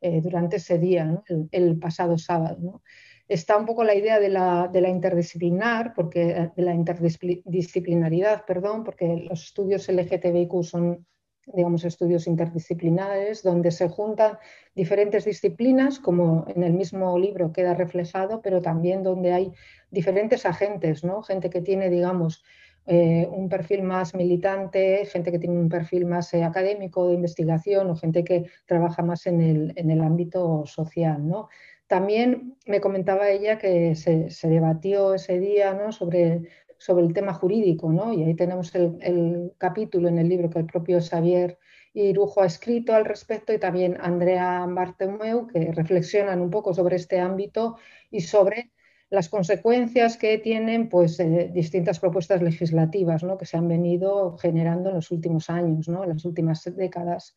eh, 0.00 0.20
durante 0.20 0.56
ese 0.56 0.78
día, 0.80 1.22
el, 1.52 1.78
pasado 1.78 2.18
sábado. 2.18 2.82
Está 3.28 3.56
un 3.56 3.66
poco 3.66 3.84
la 3.84 3.94
idea 3.94 4.18
de 4.18 4.30
la, 4.30 4.66
de 4.66 4.80
la 4.80 4.88
interdisciplinar, 4.88 5.94
porque, 5.94 6.50
de 6.56 6.62
la 6.64 6.74
interdisciplinaridad, 6.74 8.44
perdón, 8.44 8.82
porque 8.82 9.28
los 9.30 9.44
estudios 9.44 9.88
LGTBIQ 9.88 10.64
son 10.64 11.06
digamos, 11.54 11.84
estudios 11.84 12.26
interdisciplinares, 12.26 13.42
donde 13.42 13.70
se 13.70 13.88
juntan 13.88 14.38
diferentes 14.74 15.24
disciplinas, 15.24 15.98
como 15.98 16.44
en 16.48 16.62
el 16.62 16.72
mismo 16.72 17.18
libro 17.18 17.52
queda 17.52 17.74
reflejado, 17.74 18.40
pero 18.42 18.60
también 18.60 19.02
donde 19.02 19.32
hay 19.32 19.52
diferentes 19.90 20.46
agentes, 20.46 21.04
¿no? 21.04 21.22
Gente 21.22 21.50
que 21.50 21.60
tiene, 21.60 21.90
digamos, 21.90 22.44
eh, 22.86 23.28
un 23.30 23.48
perfil 23.48 23.82
más 23.82 24.14
militante, 24.14 25.04
gente 25.06 25.30
que 25.30 25.38
tiene 25.38 25.58
un 25.58 25.68
perfil 25.68 26.06
más 26.06 26.32
eh, 26.34 26.42
académico 26.42 27.08
de 27.08 27.14
investigación 27.14 27.90
o 27.90 27.96
gente 27.96 28.24
que 28.24 28.46
trabaja 28.66 29.02
más 29.02 29.26
en 29.26 29.40
el, 29.40 29.72
en 29.76 29.90
el 29.90 30.00
ámbito 30.00 30.64
social, 30.66 31.26
¿no? 31.26 31.48
También 31.86 32.56
me 32.66 32.80
comentaba 32.80 33.30
ella 33.30 33.58
que 33.58 33.96
se, 33.96 34.30
se 34.30 34.48
debatió 34.48 35.14
ese 35.14 35.40
día 35.40 35.74
¿no? 35.74 35.90
sobre 35.90 36.42
sobre 36.80 37.04
el 37.04 37.12
tema 37.12 37.34
jurídico, 37.34 37.92
¿no? 37.92 38.14
Y 38.14 38.22
ahí 38.24 38.34
tenemos 38.34 38.74
el, 38.74 39.52
capítulo 39.58 40.08
en 40.08 40.18
el 40.18 40.30
libro 40.30 40.48
que 40.48 40.60
el 40.60 40.64
propio 40.64 40.98
Xavier 40.98 41.58
Irujo 41.92 42.40
ha 42.40 42.46
escrito 42.46 42.94
al 42.94 43.04
respecto 43.04 43.52
y 43.52 43.58
también 43.58 43.98
Andrea 44.00 44.64
Bartomeu, 44.66 45.46
que 45.46 45.72
reflexionan 45.72 46.40
un 46.40 46.48
poco 46.50 46.72
sobre 46.72 46.96
este 46.96 47.20
ámbito 47.20 47.76
y 48.10 48.22
sobre 48.22 48.70
las 49.10 49.28
consecuencias 49.28 50.16
que 50.16 50.38
tienen 50.38 50.88
pues, 50.88 51.20
eh, 51.20 51.50
distintas 51.52 52.00
propuestas 52.00 52.40
legislativas 52.40 53.24
¿no? 53.24 53.36
que 53.36 53.44
se 53.44 53.58
han 53.58 53.68
venido 53.68 54.38
generando 54.38 54.88
en 54.88 54.94
los 54.94 55.10
últimos 55.10 55.50
años, 55.50 55.86
¿no? 55.86 56.04
en 56.04 56.10
las 56.10 56.24
últimas 56.24 56.64
décadas. 56.74 57.36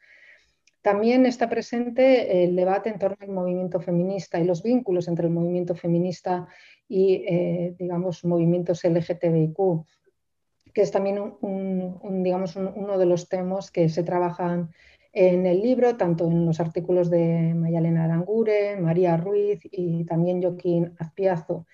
También 0.83 1.25
está 1.25 1.49
presente 1.49 2.43
el 2.43 2.57
debate 2.57 2.89
en 2.89 2.99
torno 2.99 3.15
al 3.21 3.29
movimiento 3.29 3.79
feminista 3.79 4.37
y 4.37 4.43
los 4.43 4.61
vínculos 4.61 5.07
entre 5.07 5.27
el 5.27 5.33
movimiento 5.33 5.75
feminista 5.75 6.45
y, 6.89 7.23
eh, 7.25 7.73
digamos, 7.79 8.25
movimientos 8.25 8.83
LGTBIQ, 8.83 9.85
que 10.73 10.81
es 10.81 10.91
también 10.91 11.35
digamos, 12.21 12.57
uno 12.57 12.97
de 12.97 13.05
los 13.05 13.29
temas 13.29 13.71
que 13.71 13.87
se 13.87 14.03
trabajan 14.03 14.71
en 15.13 15.45
el 15.45 15.61
libro, 15.61 15.95
tanto 15.95 16.25
en 16.29 16.45
los 16.45 16.59
artículos 16.59 17.09
de 17.09 17.53
Mayalena 17.55 18.03
Arangure, 18.03 18.75
María 18.75 19.15
Ruiz 19.15 19.61
y 19.63 20.03
también 20.03 20.41
Joaquín 20.41 20.95
Azpiazo. 20.99 21.65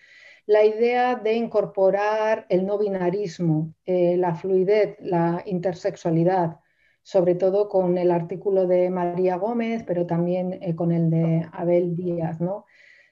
La 0.46 0.64
idea 0.64 1.16
de 1.16 1.34
incorporar 1.34 2.46
el 2.48 2.64
no 2.64 2.78
binarismo, 2.78 3.74
eh, 3.86 4.18
la 4.18 4.36
fluidez, 4.36 4.98
la 5.00 5.42
intersexualidad, 5.48 6.60
sobre 7.02 7.36
todo 7.36 7.70
con 7.70 7.98
el 7.98 8.12
artículo 8.12 8.68
de 8.68 8.90
María 8.90 9.38
Gómez, 9.38 9.84
pero 9.86 10.06
también 10.06 10.60
eh, 10.62 10.76
con 10.76 10.92
el 10.92 11.10
de 11.10 11.48
Abel 11.52 11.96
Díaz. 11.96 12.40
¿no? 12.40 12.66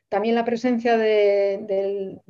También 0.09 0.35
la 0.35 0.45
presencia 0.45 0.97
de, 0.97 2.21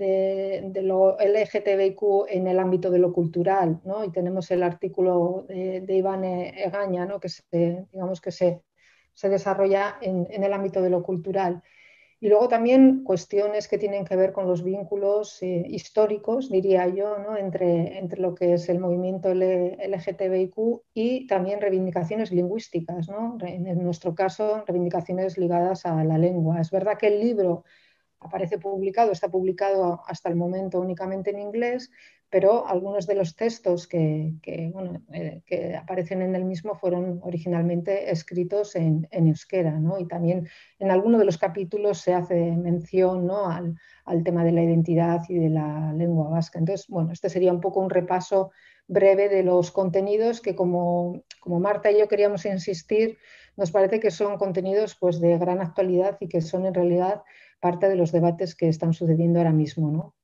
lo 0.82 1.18
LGTBIQ 1.20 2.02
en 2.30 2.48
el 2.48 2.60
ámbito 2.60 2.90
de 2.90 2.98
lo 2.98 3.14
cultural, 3.14 3.82
¿no? 3.86 4.04
y 4.04 4.12
tenemos 4.12 4.50
el 4.50 4.64
artículo 4.64 5.46
de, 5.48 5.86
Iván 5.88 6.24
Egaña, 6.24 7.06
¿no? 7.06 7.20
que, 7.20 7.30
se, 7.30 7.44
digamos 7.92 8.20
que 8.20 8.32
se, 8.32 8.64
desarrolla 9.22 9.98
en, 10.02 10.28
el 10.44 10.54
ámbito 10.54 10.82
de 10.82 10.90
lo 10.90 11.04
cultural. 11.04 11.62
Y 12.20 12.30
luego 12.30 12.48
también 12.48 13.04
cuestiones 13.04 13.68
que 13.68 13.78
tienen 13.78 14.04
que 14.04 14.16
ver 14.16 14.32
con 14.32 14.48
los 14.48 14.64
vínculos 14.64 15.42
eh, 15.44 15.64
históricos, 15.68 16.50
diría 16.50 16.88
yo, 16.88 17.20
¿no? 17.20 17.38
entre, 17.38 18.00
entre 18.00 18.22
lo 18.22 18.34
que 18.34 18.54
es 18.54 18.70
el 18.70 18.80
movimiento 18.80 19.34
LGTBIQ 19.34 20.82
y 20.96 21.28
también 21.28 21.62
reivindicaciones 21.62 22.32
lingüísticas. 22.32 23.08
¿no? 23.08 23.38
En 23.42 23.84
nuestro 23.84 24.16
caso, 24.16 24.64
reivindicaciones 24.66 25.38
ligadas 25.38 25.86
a 25.86 26.04
la 26.04 26.18
lengua. 26.18 26.60
Es 26.60 26.72
verdad 26.72 26.98
que 26.98 27.08
el 27.08 27.20
libro 27.20 27.66
aparece 28.20 28.58
publicado, 28.58 29.12
está 29.12 29.30
publicado 29.30 30.02
hasta 30.08 30.30
el 30.30 30.36
momento 30.36 30.80
únicamente 30.80 31.32
en 31.32 31.40
inglés, 31.40 31.92
pero 32.30 32.68
algunos 32.68 33.08
de 33.08 33.16
los 33.16 33.36
textos 33.36 33.88
que, 33.88 34.34
eh, 34.44 35.76
aparecen 35.76 36.22
en 36.22 36.36
el 36.36 36.44
mismo 36.44 36.76
fueron 36.76 37.20
originalmente 37.24 38.12
escritos 38.12 38.76
en, 38.76 39.08
euskera, 39.12 39.80
y 40.00 40.06
también 40.08 40.48
en 40.80 40.92
alguno 40.92 41.18
de 41.18 41.26
los 41.26 41.38
capítulos 41.38 42.00
se 42.00 42.14
hace 42.14 42.52
mención 42.52 43.30
al, 43.32 44.24
tema 44.24 44.44
de 44.44 44.52
la 44.52 44.64
identidad 44.64 45.22
y 45.30 45.40
de 45.40 45.50
la 45.50 45.94
lengua 45.94 46.30
vasca. 46.30 46.60
Entonces, 46.60 46.88
bueno, 46.90 47.14
este 47.14 47.30
sería 47.30 47.54
un 47.54 47.62
poco 47.62 47.80
un 47.80 47.90
repaso 47.90 48.52
breve 48.88 49.30
de 49.30 49.44
los 49.44 49.72
contenidos 49.72 50.42
que 50.42 50.56
como, 50.56 51.24
como 51.40 51.60
Marta 51.60 51.92
y 51.92 52.00
yo 52.00 52.08
queríamos 52.08 52.46
insistir, 52.46 53.18
nos 53.56 53.72
parece 53.72 54.00
que 54.00 54.12
son 54.12 54.38
contenidos 54.38 54.96
pues, 54.96 55.20
de 55.20 55.38
gran 55.38 55.62
actualidad 55.62 56.18
y 56.20 56.28
que 56.28 56.42
son 56.42 56.66
en 56.66 56.74
realidad 56.74 57.24
parte 57.60 57.90
de 57.90 57.96
los 57.96 58.12
debates 58.12 58.56
que 58.56 58.70
están 58.70 58.94
sucediendo 58.94 59.40
ahora 59.40 59.52
mismo. 59.52 59.92
¿no? 59.92 60.16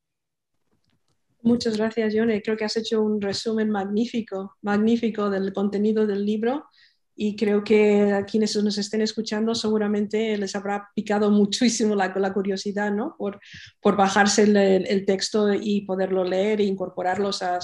Muchas 1.42 1.78
gracias, 1.78 2.13
Yone. 2.13 2.42
Creo 2.42 2.56
que 2.56 2.66
has 2.66 2.78
hecho 2.78 3.02
un 3.02 3.22
resumen 3.22 3.70
magnífico, 3.70 4.56
magnífico 4.62 5.30
del 5.30 5.52
contenido 5.52 6.08
del 6.08 6.25
libro 6.25 6.66
y 7.16 7.36
creo 7.36 7.63
que 7.63 8.12
a 8.12 8.25
quienes 8.25 8.56
nos 8.63 8.78
estén 8.78 9.02
escuchando 9.02 9.54
seguramente 9.54 10.36
les 10.38 10.56
habrá 10.56 10.90
picado 10.96 11.30
muchísimo 11.30 11.96
la, 11.96 12.34
curiosidad 12.34 12.92
¿no? 12.92 13.16
por, 13.18 13.40
bajarse 13.96 14.44
el, 14.44 15.06
texto 15.06 15.54
y 15.54 15.82
poderlo 15.82 16.24
leer 16.24 16.62
e 16.62 16.63
incorporarlos 16.63 17.44
a, 17.44 17.60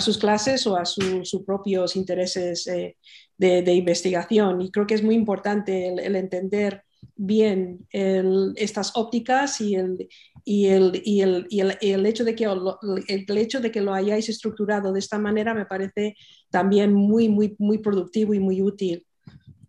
sus 0.00 0.16
clases 0.16 0.66
o 0.66 0.76
a 0.76 0.84
sus 0.84 1.42
propios 1.44 1.96
intereses 1.96 2.66
eh, 2.68 2.96
de, 3.36 3.74
investigación. 3.74 4.62
Y 4.62 4.70
creo 4.70 4.86
que 4.86 4.94
es 4.94 5.02
muy 5.02 5.16
importante 5.16 5.88
el 5.88 6.16
entender 6.16 6.84
bien 7.16 7.86
estas 7.92 8.92
ópticas 8.94 9.60
y 9.60 9.74
el, 9.74 10.08
y 10.44 10.66
el, 10.66 11.02
y 11.04 11.20
el, 11.20 11.46
y 11.50 11.90
el, 11.90 12.06
hecho 12.06 12.24
de 12.24 12.34
que, 12.34 12.44
el 12.44 13.38
hecho 13.38 13.60
de 13.60 13.70
que 13.70 13.80
lo 13.80 13.92
hayáis 13.92 14.28
estructurado 14.28 14.92
de 14.92 15.00
esta 15.00 15.18
manera 15.18 15.52
me 15.52 15.66
parece 15.66 16.16
también 16.50 16.94
muy, 16.94 17.28
muy, 17.28 17.56
muy 17.58 17.78
productivo 17.78 18.34
y 18.34 18.40
muy 18.40 18.62
útil. 18.62 19.04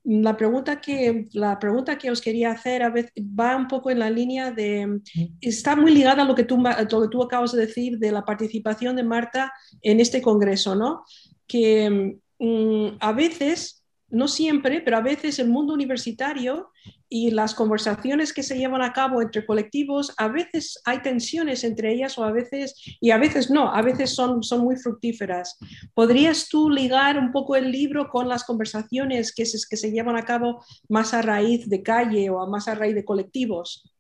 La 0.06 0.38
pregunta, 0.38 0.80
que, 0.80 1.28
la 1.34 1.60
pregunta 1.60 1.98
que 1.98 2.10
os 2.10 2.22
quería 2.22 2.52
hacer 2.52 2.82
a 2.82 2.90
veces 2.90 3.12
va 3.18 3.56
un 3.56 3.68
poco 3.68 3.92
en 3.92 4.00
la 4.00 4.10
línea 4.10 4.52
de, 4.52 5.02
está 5.42 5.76
muy 5.76 5.94
ligada 5.94 6.24
a 6.24 6.26
lo 6.26 6.36
que 6.36 6.46
tú, 6.46 6.66
a 6.66 6.82
lo 6.82 7.02
que 7.02 7.08
tú 7.10 7.22
acabas 7.22 7.52
de 7.52 7.66
decir 7.66 8.00
de 8.00 8.12
la 8.12 8.24
participación 8.26 8.96
de 8.96 9.04
Marta 9.04 9.52
en 9.82 10.00
este 10.00 10.22
congreso, 10.22 10.76
¿no? 10.76 11.04
Que 11.46 12.18
mm, 12.40 12.98
a 13.00 13.12
veces 13.12 13.79
no 14.12 14.28
siempre, 14.28 14.82
pero 14.82 14.98
a 14.98 15.02
veces 15.02 15.40
el 15.40 15.50
mundo 15.50 15.74
universitario 15.74 16.72
y 17.08 17.32
las 17.32 17.56
conversaciones 17.56 18.34
que 18.34 18.44
se 18.44 18.58
llevan 18.58 18.82
a 18.82 18.94
cabo 18.94 19.22
entre 19.22 19.46
colectivos, 19.46 20.14
a 20.18 20.28
veces 20.28 20.80
hay 20.86 21.00
tensiones 21.00 21.64
entre 21.64 21.94
ellas 21.94 22.18
o 22.18 22.24
a 22.24 22.32
veces, 22.32 22.76
y 23.00 23.12
a 23.12 23.18
veces 23.18 23.50
no, 23.50 23.74
a 23.74 23.82
veces 23.82 24.14
son, 24.14 24.44
son 24.44 24.62
muy 24.62 24.76
fructíferas. 24.78 25.58
¿Podrías 25.94 26.48
tú 26.50 26.70
ligar 26.70 27.18
un 27.18 27.32
poco 27.32 27.56
el 27.56 27.72
libro 27.72 28.10
con 28.10 28.28
las 28.28 28.44
conversaciones 28.44 29.34
que 29.34 29.46
se, 29.46 29.58
que 29.68 29.78
se 29.78 29.92
llevan 29.92 30.18
a 30.18 30.26
cabo 30.26 30.64
más 30.88 31.14
a 31.14 31.22
raíz 31.22 31.68
de 31.70 31.82
calle 31.82 32.30
o 32.30 32.46
más 32.48 32.68
a 32.68 32.76
raíz 32.76 32.96
de 32.96 33.06
colectivos? 33.06 33.92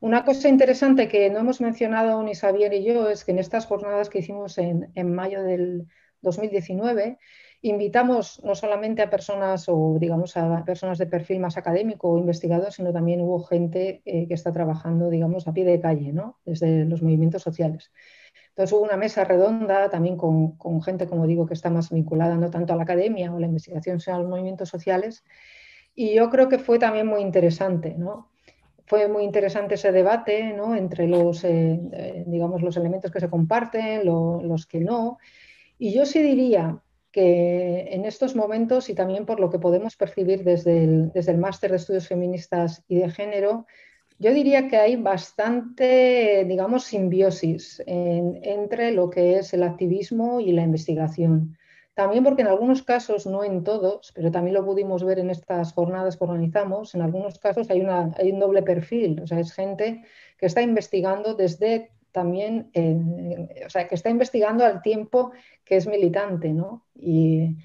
Una 0.00 0.24
cosa 0.24 0.48
interesante 0.48 1.08
que 1.08 1.30
no 1.30 1.38
hemos 1.40 1.60
mencionado 1.60 2.20
ni 2.24 2.34
Xavier 2.34 2.72
y 2.72 2.84
yo 2.84 3.08
es 3.08 3.24
que 3.24 3.30
en 3.30 3.38
estas 3.38 3.66
jornadas 3.66 4.08
que 4.08 4.18
hicimos 4.18 4.58
en, 4.58 4.90
en 4.96 5.14
mayo 5.14 5.44
del 5.44 5.86
2019, 6.22 7.18
invitamos 7.62 8.42
no 8.44 8.54
solamente 8.56 9.02
a 9.02 9.10
personas 9.10 9.68
o 9.68 9.96
digamos 10.00 10.36
a 10.36 10.64
personas 10.64 10.98
de 10.98 11.06
perfil 11.06 11.38
más 11.38 11.56
académico 11.56 12.10
o 12.10 12.18
investigador, 12.18 12.72
sino 12.72 12.92
también 12.92 13.20
hubo 13.20 13.44
gente 13.44 14.02
eh, 14.04 14.26
que 14.26 14.34
está 14.34 14.52
trabajando, 14.52 15.10
digamos, 15.10 15.46
a 15.46 15.52
pie 15.52 15.64
de 15.64 15.80
calle, 15.80 16.12
¿no? 16.12 16.40
Desde 16.44 16.84
los 16.84 17.02
movimientos 17.02 17.42
sociales. 17.42 17.92
Entonces 18.48 18.72
hubo 18.72 18.82
una 18.82 18.96
mesa 18.96 19.24
redonda 19.24 19.88
también 19.90 20.16
con, 20.16 20.56
con, 20.56 20.82
gente, 20.82 21.06
como 21.06 21.26
digo, 21.26 21.46
que 21.46 21.54
está 21.54 21.70
más 21.70 21.90
vinculada 21.90 22.36
no 22.36 22.50
tanto 22.50 22.72
a 22.72 22.76
la 22.76 22.82
academia 22.82 23.32
o 23.32 23.38
la 23.38 23.46
investigación, 23.46 24.00
sino 24.00 24.16
a 24.16 24.18
los 24.18 24.28
movimientos 24.28 24.68
sociales. 24.68 25.24
Y 25.94 26.14
yo 26.14 26.30
creo 26.30 26.48
que 26.48 26.58
fue 26.58 26.78
también 26.78 27.06
muy 27.06 27.22
interesante, 27.22 27.94
¿no? 27.96 28.30
Fue 28.86 29.08
muy 29.08 29.22
interesante 29.22 29.74
ese 29.74 29.92
debate 29.92 30.52
¿no? 30.52 30.74
entre 30.74 31.06
los, 31.06 31.44
eh, 31.44 31.80
eh, 31.92 32.24
digamos, 32.26 32.60
los 32.60 32.76
elementos 32.76 33.10
que 33.10 33.20
se 33.20 33.30
comparten, 33.30 34.04
los 34.04 34.66
que 34.66 34.80
no. 34.80 35.18
Y 35.78 35.94
yo 35.94 36.04
sí 36.04 36.22
diría 36.22 36.81
que 37.12 37.88
en 37.90 38.04
estos 38.06 38.34
momentos 38.34 38.88
y 38.88 38.94
también 38.94 39.26
por 39.26 39.38
lo 39.38 39.50
que 39.50 39.58
podemos 39.58 39.96
percibir 39.96 40.42
desde 40.44 40.84
el, 40.84 41.12
desde 41.12 41.32
el 41.32 41.38
máster 41.38 41.70
de 41.70 41.76
estudios 41.76 42.08
feministas 42.08 42.82
y 42.88 42.96
de 42.96 43.10
género, 43.10 43.66
yo 44.18 44.32
diría 44.32 44.68
que 44.68 44.76
hay 44.76 44.96
bastante, 44.96 46.44
digamos, 46.46 46.84
simbiosis 46.84 47.82
entre 47.86 48.92
lo 48.92 49.10
que 49.10 49.38
es 49.38 49.52
el 49.52 49.62
activismo 49.62 50.40
y 50.40 50.52
la 50.52 50.62
investigación. 50.62 51.58
También 51.94 52.24
porque 52.24 52.42
en 52.42 52.48
algunos 52.48 52.82
casos, 52.82 53.26
no 53.26 53.44
en 53.44 53.64
todos, 53.64 54.12
pero 54.14 54.30
también 54.30 54.54
lo 54.54 54.64
pudimos 54.64 55.04
ver 55.04 55.18
en 55.18 55.28
estas 55.28 55.74
jornadas 55.74 56.16
que 56.16 56.24
organizamos, 56.24 56.94
en 56.94 57.02
algunos 57.02 57.38
casos 57.38 57.68
hay, 57.68 57.80
una, 57.80 58.14
hay 58.16 58.32
un 58.32 58.38
doble 58.38 58.62
perfil, 58.62 59.20
o 59.20 59.26
sea, 59.26 59.40
es 59.40 59.52
gente 59.52 60.02
que 60.38 60.46
está 60.46 60.62
investigando 60.62 61.34
desde 61.34 61.90
también, 62.12 62.70
o 63.66 63.70
sea, 63.70 63.88
que 63.88 63.94
está 63.94 64.10
investigando 64.10 64.64
al 64.64 64.82
tiempo 64.82 65.32
que 65.64 65.76
es 65.76 65.86
militante, 65.86 66.52
¿no? 66.52 66.86
Y, 66.94 67.56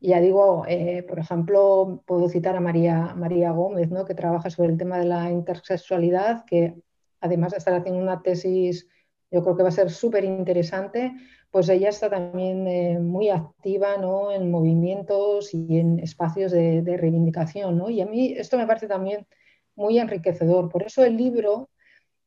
ya 0.00 0.20
digo, 0.20 0.64
eh, 0.68 1.04
por 1.08 1.18
ejemplo, 1.18 2.02
puedo 2.06 2.28
citar 2.28 2.56
a 2.56 2.60
María, 2.60 3.14
María 3.16 3.50
Gómez, 3.50 3.90
¿no? 3.90 4.04
que 4.04 4.14
trabaja 4.14 4.50
sobre 4.50 4.70
el 4.70 4.78
tema 4.78 4.98
de 4.98 5.06
la 5.06 5.30
intersexualidad, 5.30 6.44
que 6.44 6.74
además 7.20 7.52
de 7.52 7.58
estar 7.58 7.74
haciendo 7.74 8.00
una 8.00 8.22
tesis, 8.22 8.88
yo 9.30 9.42
creo 9.42 9.56
que 9.56 9.62
va 9.62 9.70
a 9.70 9.72
ser 9.72 9.90
súper 9.90 10.24
interesante, 10.24 11.12
pues 11.50 11.68
ella 11.68 11.88
está 11.88 12.10
también 12.10 12.66
eh, 12.68 12.98
muy 13.00 13.30
activa 13.30 13.96
¿no? 13.96 14.30
en 14.30 14.50
movimientos 14.50 15.54
y 15.54 15.78
en 15.78 15.98
espacios 15.98 16.52
de, 16.52 16.82
de 16.82 16.96
reivindicación. 16.96 17.78
¿no? 17.78 17.88
Y 17.90 18.00
a 18.00 18.06
mí 18.06 18.34
esto 18.36 18.58
me 18.58 18.66
parece 18.66 18.86
también 18.86 19.26
muy 19.74 19.98
enriquecedor. 19.98 20.68
Por 20.68 20.82
eso 20.82 21.04
el 21.04 21.16
libro 21.16 21.70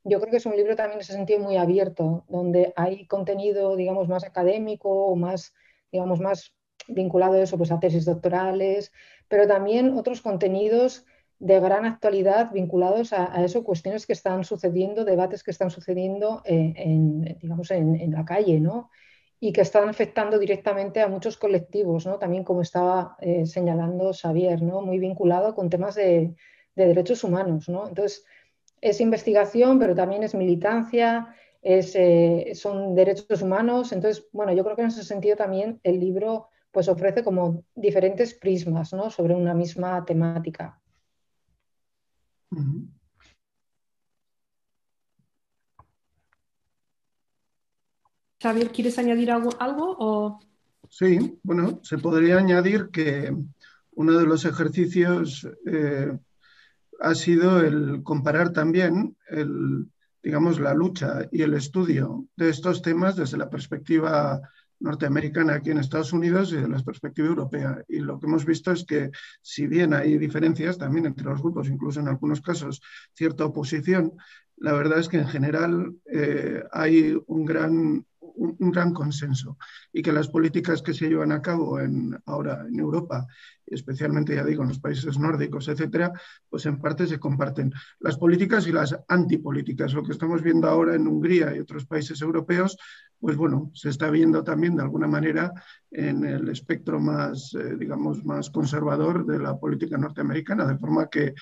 yo 0.04 0.20
creo 0.20 0.32
que 0.32 0.38
es 0.38 0.46
un 0.46 0.56
libro 0.56 0.76
también 0.76 0.98
en 0.98 1.02
ese 1.02 1.14
sentido 1.14 1.40
muy 1.40 1.58
abierto, 1.58 2.26
donde 2.30 2.74
hay 2.76 3.06
contenido, 3.08 3.76
digamos, 3.76 4.08
más 4.08 4.24
académico 4.24 4.90
o 4.90 5.16
más, 5.16 5.54
digamos, 5.92 6.20
más 6.20 6.54
vinculado 6.88 7.34
a 7.34 7.42
eso, 7.42 7.58
pues 7.58 7.72
a 7.72 7.80
tesis 7.80 8.06
doctorales, 8.06 8.92
pero 9.28 9.48
también 9.48 9.98
otros 9.98 10.22
contenidos 10.22 11.06
de 11.40 11.60
gran 11.60 11.86
actualidad 11.86 12.52
vinculados 12.52 13.14
a, 13.14 13.44
eso, 13.44 13.64
cuestiones 13.64 14.06
que 14.06 14.14
están 14.14 14.44
sucediendo, 14.44 15.06
debates 15.06 15.44
que 15.44 15.52
están 15.52 15.70
sucediendo 15.70 16.42
eh, 16.46 16.74
en, 16.76 17.38
digamos, 17.42 17.72
en, 17.72 18.12
la 18.12 18.26
calle, 18.26 18.60
¿no? 18.60 18.90
Y 19.40 19.54
que 19.54 19.62
están 19.62 19.88
afectando 19.88 20.38
directamente 20.38 21.02
a 21.02 21.08
muchos 21.08 21.38
colectivos, 21.38 22.06
¿no? 22.06 22.20
También 22.20 22.44
como 22.44 22.62
estaba 22.62 23.16
eh, 23.22 23.46
señalando 23.46 24.12
Xavier, 24.14 24.62
¿no? 24.62 24.82
Muy 24.82 25.00
vinculado 25.00 25.56
con 25.56 25.70
temas 25.70 25.96
de, 25.96 26.36
de 26.76 26.86
derechos 26.88 27.24
humanos, 27.24 27.70
¿no? 27.70 27.88
Entonces, 27.88 28.26
es 28.82 29.02
investigación, 29.02 29.80
pero 29.80 29.96
también 29.96 30.24
es 30.24 30.36
militancia, 30.36 31.36
es, 31.62 31.96
eh, 31.96 32.52
son 32.56 32.96
derechos 32.96 33.42
humanos. 33.42 33.92
Entonces, 33.92 34.28
bueno, 34.32 34.54
yo 34.54 34.64
creo 34.64 34.76
que 34.76 34.84
en 34.84 34.88
ese 34.90 35.04
sentido 35.04 35.36
también 35.36 35.80
el 35.84 36.00
libro 36.00 36.50
pues 36.72 36.88
ofrece 36.88 37.24
como 37.24 37.64
diferentes 37.76 38.34
prismas 38.34 38.94
¿no? 38.94 39.10
sobre 39.10 39.36
una 39.36 39.54
misma 39.54 40.06
temática. 40.06 40.80
Xavier, 48.42 48.70
¿quieres 48.72 48.98
añadir 48.98 49.32
algo? 49.32 49.50
algo 49.60 49.96
o... 50.00 50.40
Sí, 50.90 51.40
bueno, 51.44 51.80
se 51.84 51.98
podría 51.98 52.38
añadir 52.38 52.90
que 52.92 53.36
uno 53.92 54.18
de 54.18 54.26
los 54.26 54.46
ejercicios 54.46 55.48
eh, 55.66 56.18
ha 57.00 57.16
sido 57.16 57.62
el 57.62 58.04
comparar 58.04 58.52
también 58.52 59.16
el, 59.30 59.88
digamos, 60.22 60.60
la 60.60 60.74
lucha 60.74 61.28
y 61.32 61.42
el 61.42 61.54
estudio 61.54 62.26
de 62.36 62.50
estos 62.50 62.82
temas 62.82 63.16
desde 63.16 63.38
la 63.38 63.50
perspectiva 63.50 64.42
norteamericana 64.80 65.56
aquí 65.56 65.72
en 65.72 65.78
Estados 65.78 66.14
Unidos 66.14 66.52
y 66.52 66.58
de 66.58 66.68
la 66.68 66.80
perspectiva 66.80 67.28
europea. 67.28 67.84
Y 67.88 68.00
lo 68.00 68.20
que 68.20 68.28
hemos 68.28 68.46
visto 68.46 68.72
es 68.72 68.86
que 68.86 69.12
si 69.42 69.68
bien 69.68 69.94
hay 69.94 70.18
diferencias 70.18 70.78
también 70.78 71.06
entre 71.06 71.26
los 71.26 71.42
grupos, 71.42 71.68
incluso 71.68 72.00
en 72.00 72.08
algunos 72.08 72.42
casos 72.42 72.82
cierta 73.14 73.46
oposición, 73.46 74.14
la 74.58 74.74
verdad 74.74 75.00
es 75.00 75.10
que 75.10 75.18
en 75.18 75.28
general 75.28 75.96
eh, 76.12 76.64
hay 76.72 77.18
un 77.28 77.46
gran 77.46 78.06
un, 78.40 78.72
gran 78.72 78.94
consenso 78.94 79.58
y 79.92 80.02
que 80.02 80.12
las 80.12 80.30
políticas 80.30 80.82
que 80.82 80.94
se 80.94 81.08
llevan 81.08 81.32
a 81.32 81.42
cabo 81.42 81.80
en, 81.80 82.18
ahora 82.26 82.66
en 82.68 82.80
Europa, 82.80 83.28
especialmente 83.66 84.36
ya 84.36 84.44
digo 84.44 84.64
en 84.64 84.70
los 84.70 84.80
países 84.80 85.18
nórdicos, 85.20 85.68
etcétera, 85.68 86.12
pues 86.50 86.66
en 86.66 86.80
parte 86.80 87.08
se 87.08 87.20
comparten. 87.20 87.72
Las 88.00 88.18
políticas 88.18 88.68
y 88.68 88.72
las 88.72 88.98
antipolíticas, 89.08 89.94
lo 89.94 90.04
que 90.04 90.14
estamos 90.14 90.42
viendo 90.42 90.68
ahora 90.68 90.96
en 90.96 91.08
Hungría 91.08 91.56
y 91.56 91.60
otros 91.60 91.86
países 91.86 92.22
europeos, 92.22 92.78
pues 93.20 93.36
bueno, 93.36 93.72
se 93.74 93.90
está 93.90 94.10
viendo 94.10 94.44
también 94.44 94.76
de 94.76 94.84
alguna 94.84 95.08
manera 95.08 95.52
en 95.92 96.24
el 96.24 96.48
espectro 96.50 97.00
más, 97.00 97.54
eh, 97.54 97.76
digamos, 97.78 98.24
más 98.24 98.50
conservador 98.50 99.26
de 99.26 99.40
la 99.40 99.58
política 99.58 99.98
norteamericana, 99.98 100.66
de 100.66 100.78
forma 100.78 101.10
que 101.10 101.34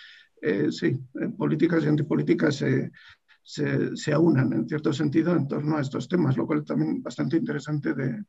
eh, 0.42 0.72
sí, 0.72 1.00
políticas 1.38 1.84
y 1.84 1.88
antipolíticas 1.88 2.56
se, 2.56 2.92
se, 3.48 4.14
aunan 4.14 4.52
en 4.52 4.68
cierto 4.68 4.92
sentido 4.92 5.34
en 5.34 5.48
torno 5.48 5.78
a 5.78 5.82
estos 5.82 6.10
temas, 6.10 6.36
lo 6.36 6.46
cual 6.46 6.66
también 6.66 7.02
bastante 7.02 7.38
interesante 7.38 7.94
de, 7.94 8.24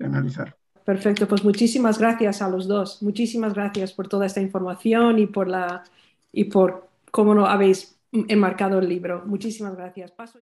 analizar. 0.00 0.56
Perfecto, 0.84 1.28
pues 1.28 1.44
muchísimas 1.44 1.98
gracias 1.98 2.42
a 2.42 2.48
los 2.48 2.66
dos. 2.66 3.02
Muchísimas 3.02 3.54
gracias 3.54 3.92
por 3.92 4.08
toda 4.08 4.26
esta 4.26 4.40
información 4.40 5.18
y 5.18 5.26
por, 5.26 5.48
la, 5.48 5.84
y 6.32 6.44
por 6.44 6.88
cómo 7.10 7.34
lo 7.34 7.46
habéis 7.46 7.96
enmarcado 8.10 8.78
el 8.78 8.88
libro. 8.88 9.22
Muchísimas 9.26 9.76
gracias. 9.76 10.10
Paso... 10.12 10.40